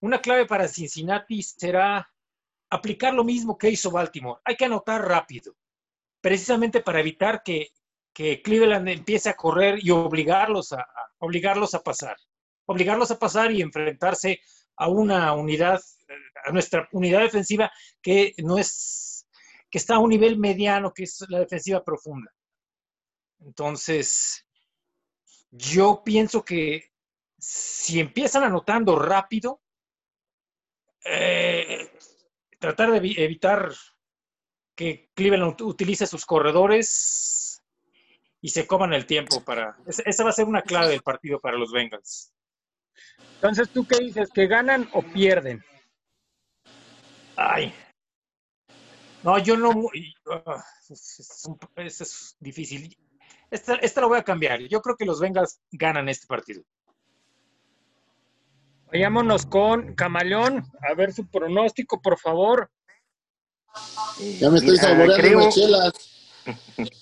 una 0.00 0.22
clave 0.22 0.46
para 0.46 0.68
Cincinnati 0.68 1.42
será 1.42 2.09
aplicar 2.70 3.14
lo 3.14 3.24
mismo 3.24 3.58
que 3.58 3.70
hizo 3.70 3.90
Baltimore. 3.90 4.40
Hay 4.44 4.56
que 4.56 4.64
anotar 4.66 5.06
rápido, 5.06 5.54
precisamente 6.20 6.80
para 6.80 7.00
evitar 7.00 7.42
que, 7.42 7.70
Cleveland 8.44 8.88
empiece 8.88 9.30
a 9.30 9.34
correr 9.34 9.78
y 9.82 9.90
obligarlos 9.90 10.72
a, 10.72 10.80
a- 10.80 11.10
obligarlos 11.20 11.74
a 11.74 11.82
pasar. 11.82 12.16
Obligarlos 12.66 13.10
a 13.10 13.18
pasar 13.18 13.50
y 13.50 13.62
enfrentarse 13.62 14.40
a 14.76 14.88
una 14.88 15.32
unidad, 15.32 15.80
eh, 16.08 16.14
a 16.44 16.52
nuestra 16.52 16.86
unidad 16.92 17.20
defensiva 17.20 17.70
que 18.02 18.34
no 18.38 18.58
es, 18.58 19.26
que 19.70 19.78
está 19.78 19.94
a 19.94 19.98
un 20.00 20.10
nivel 20.10 20.38
mediano, 20.38 20.92
que 20.92 21.04
es 21.04 21.24
la 21.28 21.38
defensiva 21.38 21.82
profunda. 21.82 22.30
Entonces, 23.40 24.46
yo 25.50 26.02
pienso 26.04 26.44
que 26.44 26.92
si 27.38 28.00
empiezan 28.00 28.44
anotando 28.44 28.96
rápido, 28.98 29.62
eh, 31.04 31.90
tratar 32.60 32.92
de 32.92 33.02
evi- 33.02 33.18
evitar 33.18 33.72
que 34.76 35.10
Cleveland 35.14 35.56
ut- 35.56 35.62
utilice 35.66 36.06
sus 36.06 36.24
corredores 36.24 37.60
y 38.40 38.50
se 38.50 38.66
coman 38.66 38.92
el 38.92 39.06
tiempo 39.06 39.42
para... 39.44 39.76
Esa, 39.86 40.22
va 40.22 40.30
a 40.30 40.32
ser 40.32 40.44
una 40.44 40.62
clave 40.62 40.88
del 40.90 41.02
partido 41.02 41.40
para 41.40 41.58
los 41.58 41.72
Bengals. 41.72 42.32
Entonces, 43.34 43.68
¿tú 43.72 43.84
qué 43.86 43.98
dices? 43.98 44.30
¿Que 44.32 44.46
ganan 44.46 44.88
o 44.92 45.02
pierden? 45.02 45.64
Ay. 47.36 47.74
No, 49.22 49.38
yo 49.38 49.56
no... 49.56 49.72
ah, 50.46 50.64
es 51.76 52.36
difícil. 52.38 52.96
Esta, 53.50 53.74
esta 53.76 54.00
la 54.02 54.06
voy 54.06 54.18
a 54.18 54.24
cambiar. 54.24 54.60
Yo 54.60 54.80
creo 54.80 54.96
que 54.96 55.04
los 55.04 55.20
Bengals 55.20 55.60
ganan 55.72 56.08
este 56.08 56.26
partido. 56.26 56.62
Vayámonos 58.92 59.46
con 59.46 59.94
Camaleón, 59.94 60.64
a 60.88 60.94
ver 60.94 61.12
su 61.12 61.28
pronóstico, 61.30 62.00
por 62.02 62.18
favor. 62.18 62.70
Ya 64.40 64.50
me 64.50 64.56
estoy 64.58 64.72
Mira, 64.72 64.82
saboreando 64.82 65.14
creo- 65.16 65.38
unas 65.38 65.54
chelas. 65.54 66.42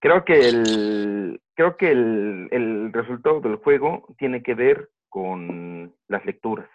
Creo 0.00 0.24
que 0.24 0.48
el 0.48 1.40
creo 1.54 1.76
que 1.76 1.92
el, 1.92 2.48
el 2.50 2.92
resultado 2.92 3.40
del 3.40 3.54
juego 3.56 4.04
tiene 4.18 4.42
que 4.42 4.54
ver 4.54 4.90
con 5.08 5.94
las 6.08 6.24
lecturas. 6.24 6.68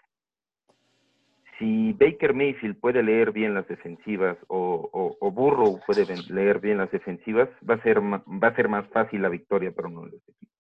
si 1.60 1.92
Baker 1.94 2.34
Mayfield 2.34 2.80
puede 2.80 3.04
leer 3.04 3.34
bien 3.34 3.54
las 3.54 3.68
defensivas 3.68 4.38
o, 4.48 4.90
o, 4.94 5.18
o 5.20 5.32
Burrow 5.32 5.82
puede 5.86 6.06
leer 6.30 6.60
bien 6.60 6.78
las 6.78 6.90
defensivas, 6.92 7.50
va 7.70 7.74
a 7.76 7.82
ser 7.84 8.00
ma- 8.00 8.24
va 8.28 8.48
a 8.50 8.56
ser 8.56 8.70
más 8.70 8.88
fácil 8.92 9.22
la 9.24 9.30
victoria 9.30 9.74
para 9.74 9.90
uno 9.90 10.04
de 10.06 10.12
los 10.12 10.22
equipos. 10.30 10.56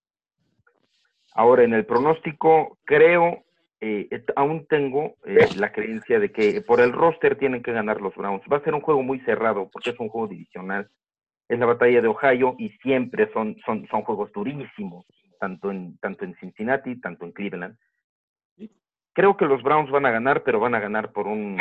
Ahora, 1.35 1.63
en 1.63 1.73
el 1.73 1.85
pronóstico, 1.85 2.79
creo, 2.83 3.45
eh, 3.79 4.09
aún 4.35 4.65
tengo 4.67 5.15
eh, 5.25 5.47
la 5.57 5.71
creencia 5.71 6.19
de 6.19 6.31
que 6.31 6.61
por 6.61 6.79
el 6.81 6.91
roster 6.93 7.37
tienen 7.37 7.61
que 7.61 7.71
ganar 7.71 8.01
los 8.01 8.15
Browns. 8.15 8.41
Va 8.51 8.57
a 8.57 8.63
ser 8.63 8.73
un 8.73 8.81
juego 8.81 9.03
muy 9.03 9.19
cerrado 9.21 9.69
porque 9.71 9.91
es 9.91 9.99
un 9.99 10.09
juego 10.09 10.27
divisional. 10.27 10.89
Es 11.47 11.59
la 11.59 11.65
batalla 11.65 12.01
de 12.01 12.07
Ohio 12.07 12.55
y 12.57 12.69
siempre 12.81 13.31
son, 13.31 13.55
son, 13.65 13.87
son 13.87 14.01
juegos 14.01 14.31
durísimos, 14.33 15.05
tanto 15.39 15.71
en, 15.71 15.97
tanto 15.99 16.25
en 16.25 16.35
Cincinnati, 16.35 16.99
tanto 16.99 17.25
en 17.25 17.31
Cleveland. 17.31 17.77
Creo 19.13 19.37
que 19.37 19.45
los 19.45 19.63
Browns 19.63 19.89
van 19.89 20.05
a 20.05 20.11
ganar, 20.11 20.43
pero 20.43 20.59
van 20.59 20.75
a 20.75 20.79
ganar 20.79 21.11
por 21.11 21.27
un, 21.27 21.57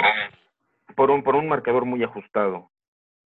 por 0.95 1.11
un, 1.11 1.23
por 1.23 1.37
un 1.37 1.49
marcador 1.49 1.85
muy 1.85 2.03
ajustado. 2.03 2.71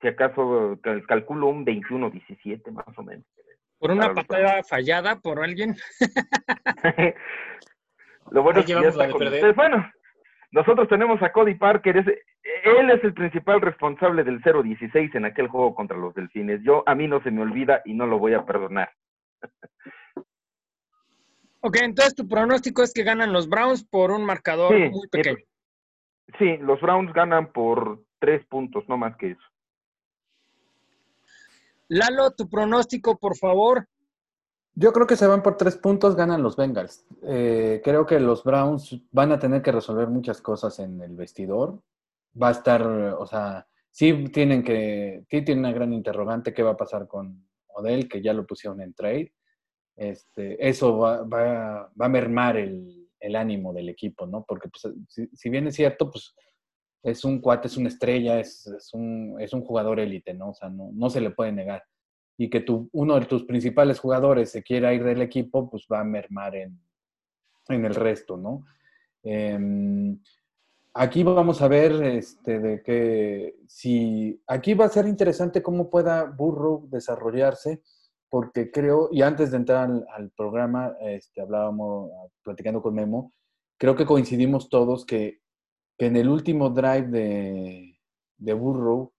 Si 0.00 0.08
acaso 0.08 0.78
cal- 0.82 1.04
calculo 1.06 1.46
un 1.48 1.64
21-17 1.64 2.70
más 2.72 2.86
o 2.96 3.02
menos. 3.02 3.24
Por 3.78 3.90
una 3.90 4.12
patada 4.12 4.62
fallada 4.62 5.18
por 5.20 5.42
alguien. 5.42 5.76
Lo 8.30 8.42
bueno 8.42 8.58
Ahí 8.58 8.62
es 8.62 8.66
que 8.66 8.80
ya 8.82 8.88
está 8.88 9.10
con 9.10 9.22
ustedes. 9.26 9.56
Bueno, 9.56 9.90
nosotros 10.52 10.88
tenemos 10.88 11.22
a 11.22 11.32
Cody 11.32 11.54
Parker, 11.54 11.96
es- 11.96 12.06
él 12.64 12.90
es 12.90 13.02
el 13.04 13.14
principal 13.14 13.60
responsable 13.60 14.24
del 14.24 14.42
0-16 14.42 15.14
en 15.14 15.24
aquel 15.24 15.48
juego 15.48 15.74
contra 15.74 15.96
los 15.96 16.14
Delfines. 16.14 16.60
Yo, 16.62 16.82
a 16.86 16.94
mí 16.94 17.06
no 17.08 17.22
se 17.22 17.30
me 17.30 17.42
olvida 17.42 17.82
y 17.84 17.94
no 17.94 18.06
lo 18.06 18.18
voy 18.18 18.34
a 18.34 18.44
perdonar. 18.44 18.90
Ok, 21.60 21.76
entonces 21.82 22.14
tu 22.14 22.26
pronóstico 22.26 22.82
es 22.82 22.92
que 22.94 23.02
ganan 23.02 23.32
los 23.32 23.48
Browns 23.48 23.84
por 23.84 24.10
un 24.10 24.24
marcador 24.24 24.74
Sí, 24.74 24.80
muy 24.90 25.06
eh, 25.06 25.10
pequeño. 25.10 25.38
Sí, 26.38 26.56
los 26.58 26.80
Browns 26.80 27.12
ganan 27.12 27.52
por 27.52 28.00
tres 28.18 28.44
puntos, 28.46 28.88
no 28.88 28.96
más 28.96 29.16
que 29.16 29.32
eso. 29.32 29.42
Lalo, 31.88 32.30
tu 32.30 32.48
pronóstico, 32.48 33.18
por 33.18 33.36
favor. 33.36 33.88
Yo 34.74 34.92
creo 34.92 35.06
que 35.06 35.16
se 35.16 35.26
van 35.26 35.42
por 35.42 35.56
tres 35.56 35.76
puntos, 35.76 36.16
ganan 36.16 36.42
los 36.42 36.56
Bengals. 36.56 37.04
Eh, 37.22 37.80
creo 37.84 38.06
que 38.06 38.18
los 38.20 38.44
Browns 38.44 38.96
van 39.10 39.32
a 39.32 39.38
tener 39.38 39.62
que 39.62 39.72
resolver 39.72 40.08
muchas 40.08 40.40
cosas 40.40 40.78
en 40.78 41.00
el 41.02 41.16
vestidor. 41.16 41.82
Va 42.40 42.48
a 42.48 42.52
estar, 42.52 42.82
o 42.86 43.26
sea, 43.26 43.66
sí 43.90 44.28
tienen 44.32 44.62
que, 44.62 45.24
sí 45.28 45.42
tienen 45.42 45.64
una 45.64 45.72
gran 45.72 45.92
interrogante 45.92 46.54
qué 46.54 46.62
va 46.62 46.70
a 46.72 46.76
pasar 46.76 47.06
con 47.08 47.46
Odell, 47.68 48.08
que 48.08 48.22
ya 48.22 48.32
lo 48.32 48.46
pusieron 48.46 48.80
en 48.80 48.94
trade. 48.94 49.34
Este, 49.96 50.66
eso 50.66 50.96
va, 50.98 51.22
va- 51.24 51.92
va 52.00 52.06
a 52.06 52.08
mermar 52.08 52.56
el, 52.56 53.08
el 53.18 53.36
ánimo 53.36 53.72
del 53.72 53.88
equipo, 53.90 54.26
¿no? 54.26 54.44
Porque 54.48 54.68
pues, 54.68 54.94
si, 55.08 55.26
si 55.32 55.50
bien 55.50 55.66
es 55.66 55.74
cierto, 55.74 56.10
pues 56.10 56.34
es 57.02 57.24
un 57.24 57.40
cuate, 57.40 57.66
es 57.68 57.76
una 57.76 57.88
estrella, 57.88 58.38
es, 58.40 58.66
es 58.66 58.94
un, 58.94 59.36
es 59.40 59.52
un 59.52 59.62
jugador 59.62 60.00
élite, 60.00 60.32
¿no? 60.32 60.50
O 60.50 60.54
sea, 60.54 60.70
no, 60.70 60.90
no 60.94 61.10
se 61.10 61.20
le 61.20 61.30
puede 61.30 61.52
negar 61.52 61.82
y 62.40 62.48
que 62.48 62.60
tu, 62.60 62.88
uno 62.92 63.20
de 63.20 63.26
tus 63.26 63.44
principales 63.44 63.98
jugadores 63.98 64.50
se 64.50 64.62
quiera 64.62 64.94
ir 64.94 65.04
del 65.04 65.20
equipo, 65.20 65.68
pues 65.68 65.86
va 65.92 66.00
a 66.00 66.04
mermar 66.04 66.56
en, 66.56 66.80
en 67.68 67.84
el 67.84 67.94
resto, 67.94 68.38
¿no? 68.38 68.64
Em, 69.22 70.18
aquí 70.94 71.22
vamos 71.22 71.60
a 71.60 71.68
ver 71.68 72.02
este, 72.02 72.58
de 72.58 72.82
que 72.82 73.56
si 73.68 74.42
aquí 74.46 74.72
va 74.72 74.86
a 74.86 74.88
ser 74.88 75.06
interesante 75.06 75.62
cómo 75.62 75.90
pueda 75.90 76.24
Burrow 76.24 76.88
desarrollarse, 76.88 77.82
porque 78.30 78.70
creo, 78.70 79.10
y 79.12 79.20
antes 79.20 79.50
de 79.50 79.58
entrar 79.58 79.90
al, 80.10 80.30
programa, 80.30 80.96
este, 81.02 81.42
hablábamos, 81.42 82.10
platicando 82.42 82.80
con 82.80 82.94
Memo, 82.94 83.34
creo 83.76 83.94
que 83.94 84.06
coincidimos 84.06 84.70
todos 84.70 85.04
que, 85.04 85.42
que 85.98 86.06
en 86.06 86.16
el 86.16 86.30
último 86.30 86.70
drive 86.70 87.08
de, 87.08 88.00
de 88.38 88.52
Burrow, 88.54 89.12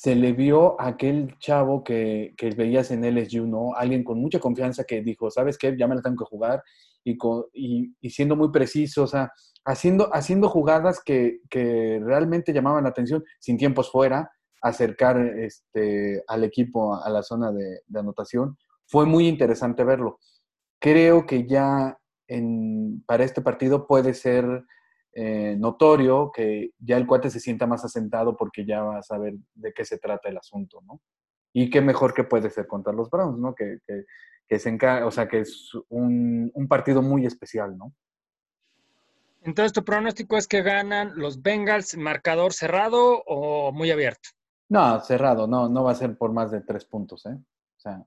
se 0.00 0.14
le 0.14 0.32
vio 0.32 0.80
a 0.80 0.86
aquel 0.90 1.36
chavo 1.40 1.82
que, 1.82 2.32
que 2.36 2.50
veías 2.50 2.92
en 2.92 3.02
LSU, 3.04 3.48
¿no? 3.48 3.74
Alguien 3.74 4.04
con 4.04 4.20
mucha 4.20 4.38
confianza 4.38 4.84
que 4.84 5.02
dijo, 5.02 5.28
¿sabes 5.28 5.58
qué? 5.58 5.74
Ya 5.76 5.88
me 5.88 5.96
la 5.96 6.02
tengo 6.02 6.18
que 6.18 6.24
jugar. 6.30 6.62
Y, 7.02 7.16
con- 7.18 7.46
y, 7.52 7.92
siendo 8.08 8.36
muy 8.36 8.52
preciso, 8.52 9.02
o 9.02 9.06
sea, 9.08 9.32
haciendo, 9.64 10.08
haciendo 10.14 10.48
jugadas 10.50 11.00
que, 11.04 11.40
que 11.50 11.98
realmente 12.00 12.52
llamaban 12.52 12.84
la 12.84 12.90
atención, 12.90 13.24
sin 13.40 13.56
tiempos 13.56 13.90
fuera, 13.90 14.30
acercar 14.62 15.18
este, 15.18 16.22
al 16.28 16.44
equipo 16.44 16.94
a 16.94 17.10
la 17.10 17.24
zona 17.24 17.50
de, 17.50 17.80
de 17.84 17.98
anotación. 17.98 18.56
Fue 18.86 19.04
muy 19.04 19.26
interesante 19.26 19.82
verlo. 19.82 20.20
Creo 20.80 21.26
que 21.26 21.44
ya 21.48 21.98
en, 22.28 23.02
para 23.04 23.24
este 23.24 23.42
partido 23.42 23.88
puede 23.88 24.14
ser 24.14 24.44
eh, 25.20 25.56
notorio 25.58 26.30
que 26.32 26.70
ya 26.78 26.96
el 26.96 27.06
cuate 27.08 27.28
se 27.28 27.40
sienta 27.40 27.66
más 27.66 27.84
asentado 27.84 28.36
porque 28.36 28.64
ya 28.64 28.82
va 28.82 28.98
a 28.98 29.02
saber 29.02 29.34
de 29.54 29.72
qué 29.72 29.84
se 29.84 29.98
trata 29.98 30.28
el 30.28 30.36
asunto, 30.36 30.80
¿no? 30.86 31.00
Y 31.52 31.70
qué 31.70 31.80
mejor 31.80 32.14
que 32.14 32.22
puede 32.22 32.50
ser 32.50 32.68
contra 32.68 32.92
los 32.92 33.10
Browns, 33.10 33.36
¿no? 33.38 33.52
Que, 33.52 33.78
que, 33.84 34.04
que 34.46 34.58
se 34.60 34.70
enca- 34.70 35.04
o 35.04 35.10
sea, 35.10 35.26
que 35.26 35.40
es 35.40 35.72
un, 35.88 36.52
un 36.54 36.68
partido 36.68 37.02
muy 37.02 37.26
especial, 37.26 37.76
¿no? 37.76 37.92
Entonces 39.42 39.72
tu 39.72 39.82
pronóstico 39.84 40.36
es 40.36 40.46
que 40.46 40.62
ganan 40.62 41.12
los 41.16 41.42
Bengals, 41.42 41.96
marcador 41.96 42.52
cerrado 42.52 43.22
o 43.26 43.72
muy 43.72 43.90
abierto. 43.90 44.28
No, 44.68 45.00
cerrado, 45.00 45.48
no, 45.48 45.68
no 45.68 45.82
va 45.82 45.92
a 45.92 45.96
ser 45.96 46.16
por 46.16 46.32
más 46.32 46.52
de 46.52 46.60
tres 46.60 46.84
puntos, 46.84 47.26
¿eh? 47.26 47.34
O 47.34 47.80
sea, 47.80 48.04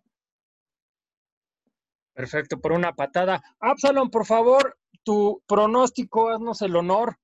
Perfecto, 2.14 2.60
por 2.60 2.74
una 2.74 2.94
patada. 2.94 3.42
Absalom, 3.60 4.10
por 4.10 4.26
favor, 4.26 4.78
tu 5.04 5.42
pronóstico, 5.48 6.30
haznos 6.30 6.62
el 6.62 6.76
honor. 6.76 7.18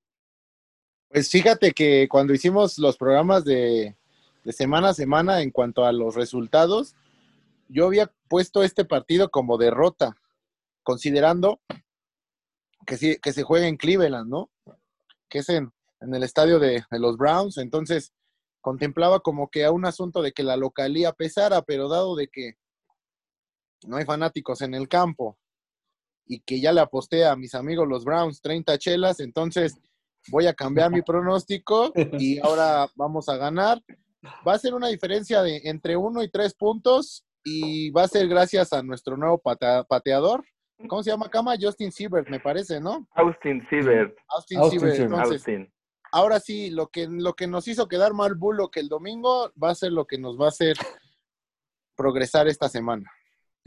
Pues 1.10 1.30
fíjate 1.30 1.72
que 1.72 2.08
cuando 2.10 2.34
hicimos 2.34 2.78
los 2.78 2.98
programas 2.98 3.46
de, 3.46 3.96
semana 4.50 4.90
a 4.90 4.94
semana 4.94 5.42
en 5.42 5.52
cuanto 5.52 5.86
a 5.86 5.92
los 5.92 6.16
resultados, 6.16 6.96
yo 7.70 7.86
había 7.86 8.12
puesto 8.28 8.64
este 8.64 8.86
partido 8.86 9.30
como 9.30 9.58
derrota, 9.58 10.18
considerando 10.84 11.62
que, 12.86 12.98
sí, 12.98 13.18
que 13.22 13.34
se 13.34 13.44
juega 13.44 13.68
en 13.68 13.78
Cleveland, 13.78 14.30
¿no? 14.30 14.50
Que 15.30 15.40
es 15.40 15.50
en, 15.50 15.72
en 16.02 16.14
el 16.14 16.24
estadio 16.24 16.60
de, 16.60 16.84
de 16.90 17.00
los 17.00 17.18
Browns. 17.18 17.58
Entonces, 17.58 18.14
contemplaba 18.62 19.20
como 19.22 19.50
que 19.50 19.66
a 19.66 19.72
un 19.72 19.86
asunto 19.86 20.22
de 20.22 20.34
que 20.34 20.44
la 20.44 20.58
localía 20.58 21.14
pesara, 21.14 21.62
pero 21.62 21.90
dado 21.90 22.16
de 22.16 22.28
que 22.28 22.54
no 23.86 23.98
hay 23.98 24.06
fanáticos 24.06 24.62
en 24.62 24.74
el 24.74 24.88
campo 24.88 25.38
y 26.28 26.40
que 26.42 26.60
ya 26.60 26.72
le 26.72 26.82
aposté 26.82 27.26
a 27.26 27.36
mis 27.36 27.56
amigos 27.56 27.88
los 27.88 28.04
Browns 28.04 28.42
30 28.42 28.78
chelas, 28.78 29.20
entonces 29.20 29.80
voy 30.30 30.48
a 30.48 30.54
cambiar 30.54 30.92
mi 30.92 31.02
pronóstico 31.02 31.92
y 32.20 32.40
ahora 32.40 32.88
vamos 32.96 33.30
a 33.30 33.38
ganar. 33.38 33.82
Va 34.46 34.54
a 34.54 34.60
ser 34.60 34.74
una 34.74 34.88
diferencia 34.88 35.42
de 35.42 35.62
entre 35.64 35.96
uno 35.96 36.22
y 36.22 36.30
tres 36.30 36.54
puntos 36.54 37.26
y 37.44 37.92
va 37.92 38.04
a 38.04 38.08
ser 38.08 38.28
gracias 38.28 38.74
a 38.74 38.84
nuestro 38.84 39.16
nuevo 39.16 39.42
pateador. 39.42 40.44
¿Cómo 40.88 41.02
se 41.02 41.10
llama, 41.10 41.30
Cama? 41.30 41.56
Justin 41.60 41.92
Siebert, 41.92 42.30
me 42.30 42.40
parece, 42.40 42.80
¿no? 42.80 43.08
Austin 43.16 43.66
Siebert, 43.70 44.16
Austin, 44.28 44.60
Austin 44.60 44.80
Siebert. 44.80 44.96
Siebert. 44.96 45.14
Entonces, 45.14 45.42
Austin. 45.48 45.74
ahora 46.12 46.40
sí, 46.40 46.70
lo 46.70 46.88
que, 46.88 47.08
lo 47.10 47.34
que 47.34 47.48
nos 47.48 47.68
hizo 47.68 47.88
quedar 47.88 48.14
mal 48.14 48.36
Bullock 48.36 48.78
el 48.78 48.90
domingo 48.90 49.52
va 49.62 49.72
a 49.72 49.76
ser 49.76 49.92
lo 49.92 50.06
que 50.06 50.20
nos 50.20 50.40
va 50.40 50.46
a 50.46 50.50
hacer 50.50 50.78
progresar 51.96 52.48
esta 52.48 52.70
semana. 52.70 53.10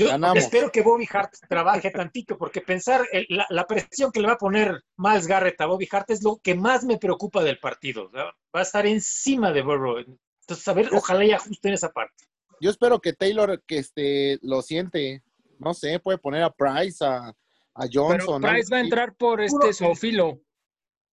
Yo 0.01 0.09
Ganamos. 0.09 0.39
espero 0.45 0.71
que 0.73 0.83
Bobby 0.83 1.07
Hart 1.13 1.35
trabaje 1.49 1.91
tantito, 1.91 2.37
porque 2.39 2.61
pensar 2.61 3.07
el- 3.13 3.27
la, 3.29 3.47
la 3.51 3.67
presión 3.67 4.11
que 4.13 4.21
le 4.21 4.27
va 4.27 4.33
a 4.35 4.39
poner 4.39 4.83
Miles 4.97 5.27
Garrett 5.27 5.61
a 5.61 5.67
Bobby 5.67 5.89
Hart 5.91 6.11
es 6.11 6.23
lo 6.23 6.39
que 6.43 6.55
más 6.55 6.85
me 6.85 6.99
preocupa 6.99 7.43
del 7.43 7.59
partido. 7.59 8.11
Va 8.13 8.33
a 8.55 8.63
estar 8.63 8.87
encima 8.87 9.53
de 9.53 9.63
Burrow. 9.63 9.99
Entonces, 9.99 10.67
a 10.69 10.73
ver, 10.73 10.89
ojalá 10.93 11.25
y 11.25 11.33
ajusten 11.33 11.73
esa 11.75 11.91
parte. 11.91 12.25
Yo 12.61 12.71
espero 12.71 13.01
que 13.01 13.13
Taylor 13.13 13.63
que 13.67 13.79
este, 13.79 14.39
lo 14.43 14.63
siente. 14.63 15.23
No 15.59 15.75
sé, 15.75 15.99
puede 16.01 16.19
poner 16.19 16.43
a 16.43 16.51
Price, 16.51 17.05
a, 17.05 17.29
a 17.29 17.35
Pero 17.75 17.91
Johnson. 17.93 18.41
Price 18.43 18.69
va 18.73 18.79
a 18.79 18.81
entrar 18.81 19.15
por 19.17 19.45
Puro- 19.47 19.69
este 19.69 19.73
Sofilo. 19.85 20.41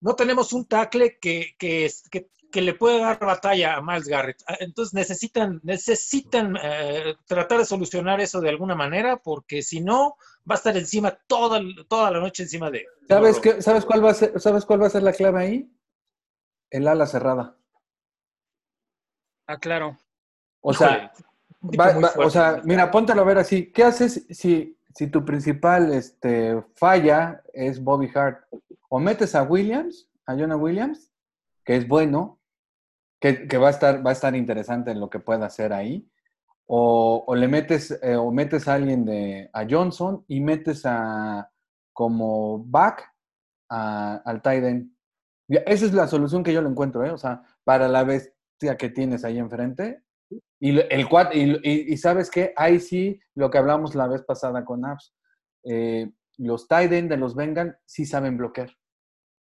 No 0.01 0.15
tenemos 0.15 0.53
un 0.53 0.67
tackle 0.67 1.19
que, 1.19 1.55
que, 1.59 1.91
que 2.55 2.63
le 2.63 2.75
pueda 2.75 3.01
dar 3.07 3.19
batalla 3.19 3.75
a 3.75 3.83
Miles 3.83 4.07
Garrett. 4.07 4.41
Ah, 4.47 4.57
Entonces 4.61 4.95
necesitan, 4.95 5.59
necesitan 5.65 6.57
eh, 6.63 7.17
tratar 7.27 7.59
de 7.59 7.65
solucionar 7.65 8.21
eso 8.21 8.41
de 8.41 8.49
alguna 8.49 8.77
manera, 8.77 9.17
porque 9.17 9.61
si 9.61 9.81
no, 9.81 10.15
va 10.49 10.55
a 10.55 10.59
estar 10.59 10.77
encima 10.77 11.11
toda, 11.27 11.61
toda 11.89 12.13
la 12.13 12.21
noche 12.21 12.45
encima 12.45 12.71
de. 12.71 12.87
¿sabes, 13.09 13.41
qué, 13.41 13.61
¿sabes, 13.61 13.85
cuál 13.85 14.05
va 14.05 14.13
a 14.13 14.15
ser, 14.15 14.41
¿sabes 14.41 14.65
cuál 14.65 14.81
va 14.83 14.87
a 14.87 14.91
ser 14.91 15.03
la 15.03 15.13
clave 15.13 15.41
ahí? 15.43 15.71
El 16.71 16.87
ala 16.87 17.07
cerrada. 17.07 17.57
Ah, 19.49 19.59
claro. 19.59 19.99
O 20.61 20.73
sea, 20.73 20.89
Híjole, 20.97 21.11
un 21.61 21.71
tipo 21.73 21.83
Va- 21.83 21.93
muy 21.93 22.03
va- 22.05 22.09
fuerte. 22.11 22.27
o 22.29 22.31
sea, 22.31 22.61
mira, 22.65 22.91
póntelo 22.93 23.23
a 23.23 23.25
ver 23.25 23.39
así. 23.39 23.73
¿Qué 23.73 23.83
haces 23.83 24.27
si, 24.31 24.79
si 24.95 25.07
tu 25.09 25.25
principal 25.25 25.93
este, 25.93 26.63
falla 26.77 27.43
es 27.53 27.83
Bobby 27.83 28.09
Hart? 28.15 28.45
O 28.89 29.01
metes 29.01 29.35
a 29.35 29.43
Williams, 29.43 30.09
a 30.25 30.35
Jonah 30.37 30.57
Williams, 30.57 31.11
que 31.65 31.75
es 31.77 31.89
bueno, 31.89 32.39
que, 33.25 33.49
que 33.49 33.57
va, 33.57 33.69
a 33.69 33.71
estar, 33.71 34.07
va 34.07 34.11
a 34.11 34.13
estar 34.13 34.37
interesante 34.37 34.91
en 34.91 35.01
lo 35.01 35.09
que 35.09 35.19
pueda 35.19 35.47
hacer 35.47 35.73
ahí. 35.73 36.07
O, 36.67 37.25
o 37.27 37.35
le 37.35 37.49
metes, 37.49 37.99
eh, 38.03 38.17
o 38.17 38.31
metes 38.31 38.69
a 38.69 38.75
alguien 38.75 39.05
de, 39.07 39.49
a 39.55 39.67
Johnson 39.69 40.25
y 40.29 40.41
metes 40.41 40.83
a 40.85 41.51
como 41.95 42.65
back 42.67 43.11
a- 43.71 44.17
al. 44.27 44.43
Ya, 45.49 45.61
Esa 45.67 45.87
es 45.87 45.95
la 45.95 46.07
solución 46.09 46.43
que 46.43 46.53
yo 46.53 46.63
le 46.63 46.69
encuentro, 46.69 47.05
¿eh? 47.05 47.11
O 47.13 47.19
sea, 47.19 47.43
para 47.65 47.89
la 47.89 48.05
bestia 48.05 48.77
que 48.77 48.91
tienes 48.91 49.25
ahí 49.25 49.39
enfrente. 49.39 50.03
Y 50.61 50.79
el 50.79 51.09
y, 51.35 51.71
y- 51.71 51.93
y 51.95 51.97
sabes 51.97 52.31
qué, 52.31 52.53
ahí 52.57 52.81
sí, 52.81 53.21
lo 53.35 53.51
que 53.51 53.59
hablamos 53.59 53.95
la 53.95 54.07
vez 54.09 54.23
pasada 54.23 54.65
con 54.65 54.85
Apps, 54.85 55.15
eh, 55.65 56.11
los 56.39 56.69
tight 56.69 56.93
end 56.93 57.11
de 57.11 57.17
los 57.17 57.35
Vengan 57.35 57.77
sí 57.87 58.07
saben 58.07 58.37
bloquear. 58.37 58.71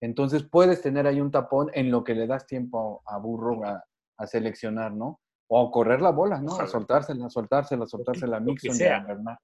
Entonces 0.01 0.43
puedes 0.43 0.81
tener 0.81 1.07
ahí 1.07 1.21
un 1.21 1.31
tapón 1.31 1.69
en 1.73 1.91
lo 1.91 2.03
que 2.03 2.15
le 2.15 2.27
das 2.27 2.47
tiempo 2.47 3.03
a 3.05 3.17
Burro 3.17 3.63
a, 3.63 3.83
a 4.17 4.27
seleccionar, 4.27 4.91
¿no? 4.93 5.21
O 5.47 5.67
a 5.67 5.71
correr 5.71 6.01
la 6.01 6.11
bola, 6.11 6.41
¿no? 6.41 6.55
A 6.55 6.67
soltársela, 6.67 7.29
soltársela, 7.29 7.85
soltársela 7.85 8.37
a 8.37 8.39
Lo 8.39 8.47
que 8.47 8.51
Mixon 8.51 8.77
y 8.77 8.83
a 8.83 8.99
Bernard. 9.03 9.37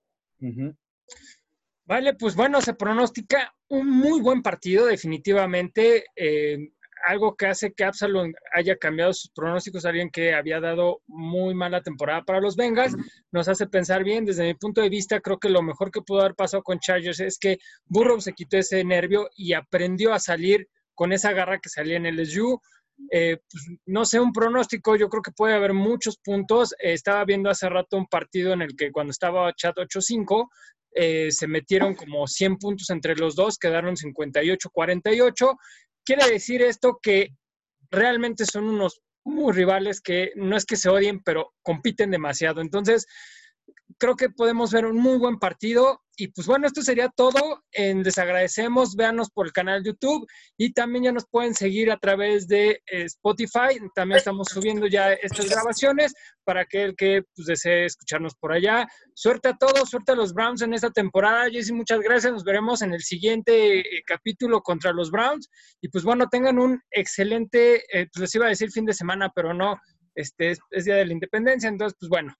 Vale, 1.85 2.15
pues 2.15 2.35
bueno, 2.35 2.59
se 2.59 2.73
pronostica 2.73 3.53
un 3.69 3.89
muy 3.89 4.19
buen 4.19 4.41
partido, 4.41 4.87
definitivamente. 4.87 6.05
eh, 6.15 6.73
algo 7.05 7.35
que 7.35 7.47
hace 7.47 7.73
que 7.73 7.83
Absalom 7.83 8.31
haya 8.53 8.77
cambiado 8.77 9.13
sus 9.13 9.31
pronósticos, 9.31 9.85
alguien 9.85 10.09
que 10.09 10.33
había 10.33 10.59
dado 10.59 11.01
muy 11.07 11.53
mala 11.53 11.81
temporada 11.81 12.23
para 12.23 12.41
los 12.41 12.55
Bengals, 12.55 12.95
nos 13.31 13.47
hace 13.47 13.67
pensar 13.67 14.03
bien. 14.03 14.25
Desde 14.25 14.45
mi 14.45 14.53
punto 14.53 14.81
de 14.81 14.89
vista, 14.89 15.19
creo 15.19 15.39
que 15.39 15.49
lo 15.49 15.61
mejor 15.61 15.91
que 15.91 16.01
pudo 16.01 16.21
haber 16.21 16.35
pasado 16.35 16.63
con 16.63 16.79
Chargers 16.79 17.19
es 17.19 17.37
que 17.37 17.57
Burrow 17.85 18.19
se 18.21 18.33
quitó 18.33 18.57
ese 18.57 18.83
nervio 18.83 19.29
y 19.35 19.53
aprendió 19.53 20.13
a 20.13 20.19
salir 20.19 20.67
con 20.95 21.13
esa 21.13 21.31
garra 21.31 21.59
que 21.59 21.69
salía 21.69 21.97
en 21.97 22.05
el 22.05 22.17
LSU. 22.17 22.59
Eh, 23.11 23.37
pues, 23.49 23.63
no 23.85 24.05
sé, 24.05 24.19
un 24.19 24.33
pronóstico, 24.33 24.95
yo 24.95 25.09
creo 25.09 25.21
que 25.21 25.31
puede 25.31 25.53
haber 25.53 25.73
muchos 25.73 26.17
puntos. 26.17 26.73
Eh, 26.79 26.93
estaba 26.93 27.23
viendo 27.25 27.49
hace 27.49 27.69
rato 27.69 27.97
un 27.97 28.07
partido 28.07 28.53
en 28.53 28.63
el 28.63 28.75
que 28.75 28.91
cuando 28.91 29.11
estaba 29.11 29.53
chat 29.53 29.77
8-5, 29.77 30.47
eh, 30.99 31.31
se 31.31 31.47
metieron 31.47 31.93
como 31.93 32.25
100 32.25 32.57
puntos 32.57 32.89
entre 32.89 33.15
los 33.15 33.35
dos, 33.35 33.59
quedaron 33.59 33.95
58-48. 33.95 35.55
Quiere 36.07 36.31
decir 36.31 36.61
esto 36.61 36.99
que 37.03 37.35
realmente 37.91 38.45
son 38.45 38.63
unos 38.63 39.01
muy 39.25 39.51
rivales 39.51 39.99
que 39.99 40.31
no 40.35 40.55
es 40.55 40.65
que 40.65 40.77
se 40.77 40.87
odien, 40.87 41.21
pero 41.21 41.53
compiten 41.61 42.11
demasiado. 42.11 42.61
Entonces, 42.61 43.07
creo 43.97 44.15
que 44.15 44.29
podemos 44.29 44.71
ver 44.71 44.85
un 44.85 44.97
muy 44.97 45.17
buen 45.17 45.39
partido. 45.39 46.01
Y 46.19 46.29
pues 46.29 46.47
bueno, 46.47 46.65
esto 46.65 46.81
sería 46.81 47.09
todo. 47.09 47.63
En 47.71 48.01
Desagradecemos, 48.01 48.95
véanos 48.95 49.29
por 49.29 49.45
el 49.45 49.53
canal 49.53 49.83
YouTube 49.83 50.25
y 50.57 50.73
también 50.73 51.05
ya 51.05 51.11
nos 51.11 51.27
pueden 51.27 51.53
seguir 51.53 51.91
a 51.91 51.97
través 51.97 52.47
de 52.47 52.81
eh, 52.87 53.03
Spotify. 53.03 53.79
También 53.93 54.17
estamos 54.17 54.47
subiendo 54.49 54.87
ya 54.87 55.13
estas 55.13 55.47
grabaciones 55.47 56.13
para 56.43 56.61
aquel 56.61 56.95
que 56.95 57.21
pues, 57.35 57.45
desee 57.45 57.85
escucharnos 57.85 58.33
por 58.35 58.51
allá. 58.51 58.87
Suerte 59.13 59.49
a 59.49 59.57
todos, 59.57 59.89
suerte 59.89 60.13
a 60.13 60.15
los 60.15 60.33
Browns 60.33 60.63
en 60.63 60.73
esta 60.73 60.89
temporada. 60.89 61.51
Jessy, 61.51 61.71
muchas 61.71 61.99
gracias. 61.99 62.33
Nos 62.33 62.43
veremos 62.43 62.81
en 62.81 62.93
el 62.93 63.01
siguiente 63.01 63.79
eh, 63.79 64.01
capítulo 64.05 64.61
contra 64.61 64.93
los 64.93 65.11
Browns. 65.11 65.49
Y 65.81 65.89
pues 65.89 66.03
bueno, 66.03 66.27
tengan 66.29 66.57
un 66.57 66.81
excelente, 66.89 67.83
eh, 67.95 68.07
pues 68.11 68.21
les 68.21 68.35
iba 68.35 68.47
a 68.47 68.49
decir 68.49 68.71
fin 68.71 68.85
de 68.85 68.93
semana, 68.93 69.31
pero 69.35 69.53
no, 69.53 69.79
este 70.15 70.51
es, 70.71 70.85
Día 70.85 70.95
de 70.95 71.05
la 71.05 71.13
Independencia. 71.13 71.69
Entonces, 71.69 71.95
pues 71.99 72.09
bueno, 72.09 72.33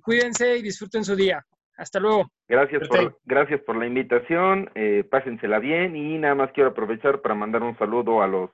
cuídense 0.00 0.56
y 0.56 0.62
disfruten 0.62 1.04
su 1.04 1.14
día. 1.16 1.44
Hasta 1.76 1.98
luego. 1.98 2.30
Gracias 2.48 2.86
por, 2.86 3.18
gracias 3.24 3.60
por 3.62 3.76
la 3.76 3.86
invitación, 3.86 4.70
eh, 4.74 5.04
pásensela 5.10 5.58
bien 5.58 5.96
y 5.96 6.18
nada 6.18 6.34
más 6.34 6.52
quiero 6.52 6.70
aprovechar 6.70 7.20
para 7.20 7.34
mandar 7.34 7.62
un 7.62 7.76
saludo 7.78 8.22
a 8.22 8.26
los 8.26 8.50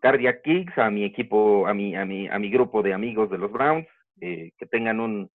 Cardiac 0.00 0.42
Kicks, 0.42 0.76
a 0.78 0.90
mi 0.90 1.04
equipo, 1.04 1.66
a 1.66 1.74
mi, 1.74 1.94
a 1.96 2.04
mi, 2.04 2.28
a 2.28 2.38
mi 2.38 2.50
grupo 2.50 2.82
de 2.82 2.92
amigos 2.92 3.30
de 3.30 3.38
los 3.38 3.52
Browns, 3.52 3.86
eh, 4.20 4.50
que 4.58 4.66
tengan 4.66 5.00
un 5.00 5.30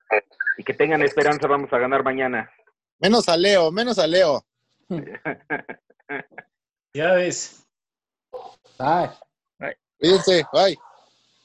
y 0.58 0.64
que 0.64 0.74
tengan 0.74 1.02
esperanza, 1.02 1.48
vamos 1.48 1.72
a 1.74 1.78
ganar 1.78 2.04
mañana. 2.04 2.50
Menos 3.00 3.28
a 3.30 3.38
Leo, 3.38 3.72
menos 3.72 4.00
a 4.00 4.08
Leo. 4.08 4.44
Ya 6.94 7.14
ves. 7.14 7.68
Ay, 8.80 9.10
Cuídense, 10.00 10.44
bye. 10.54 10.78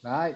ay. 0.05 0.35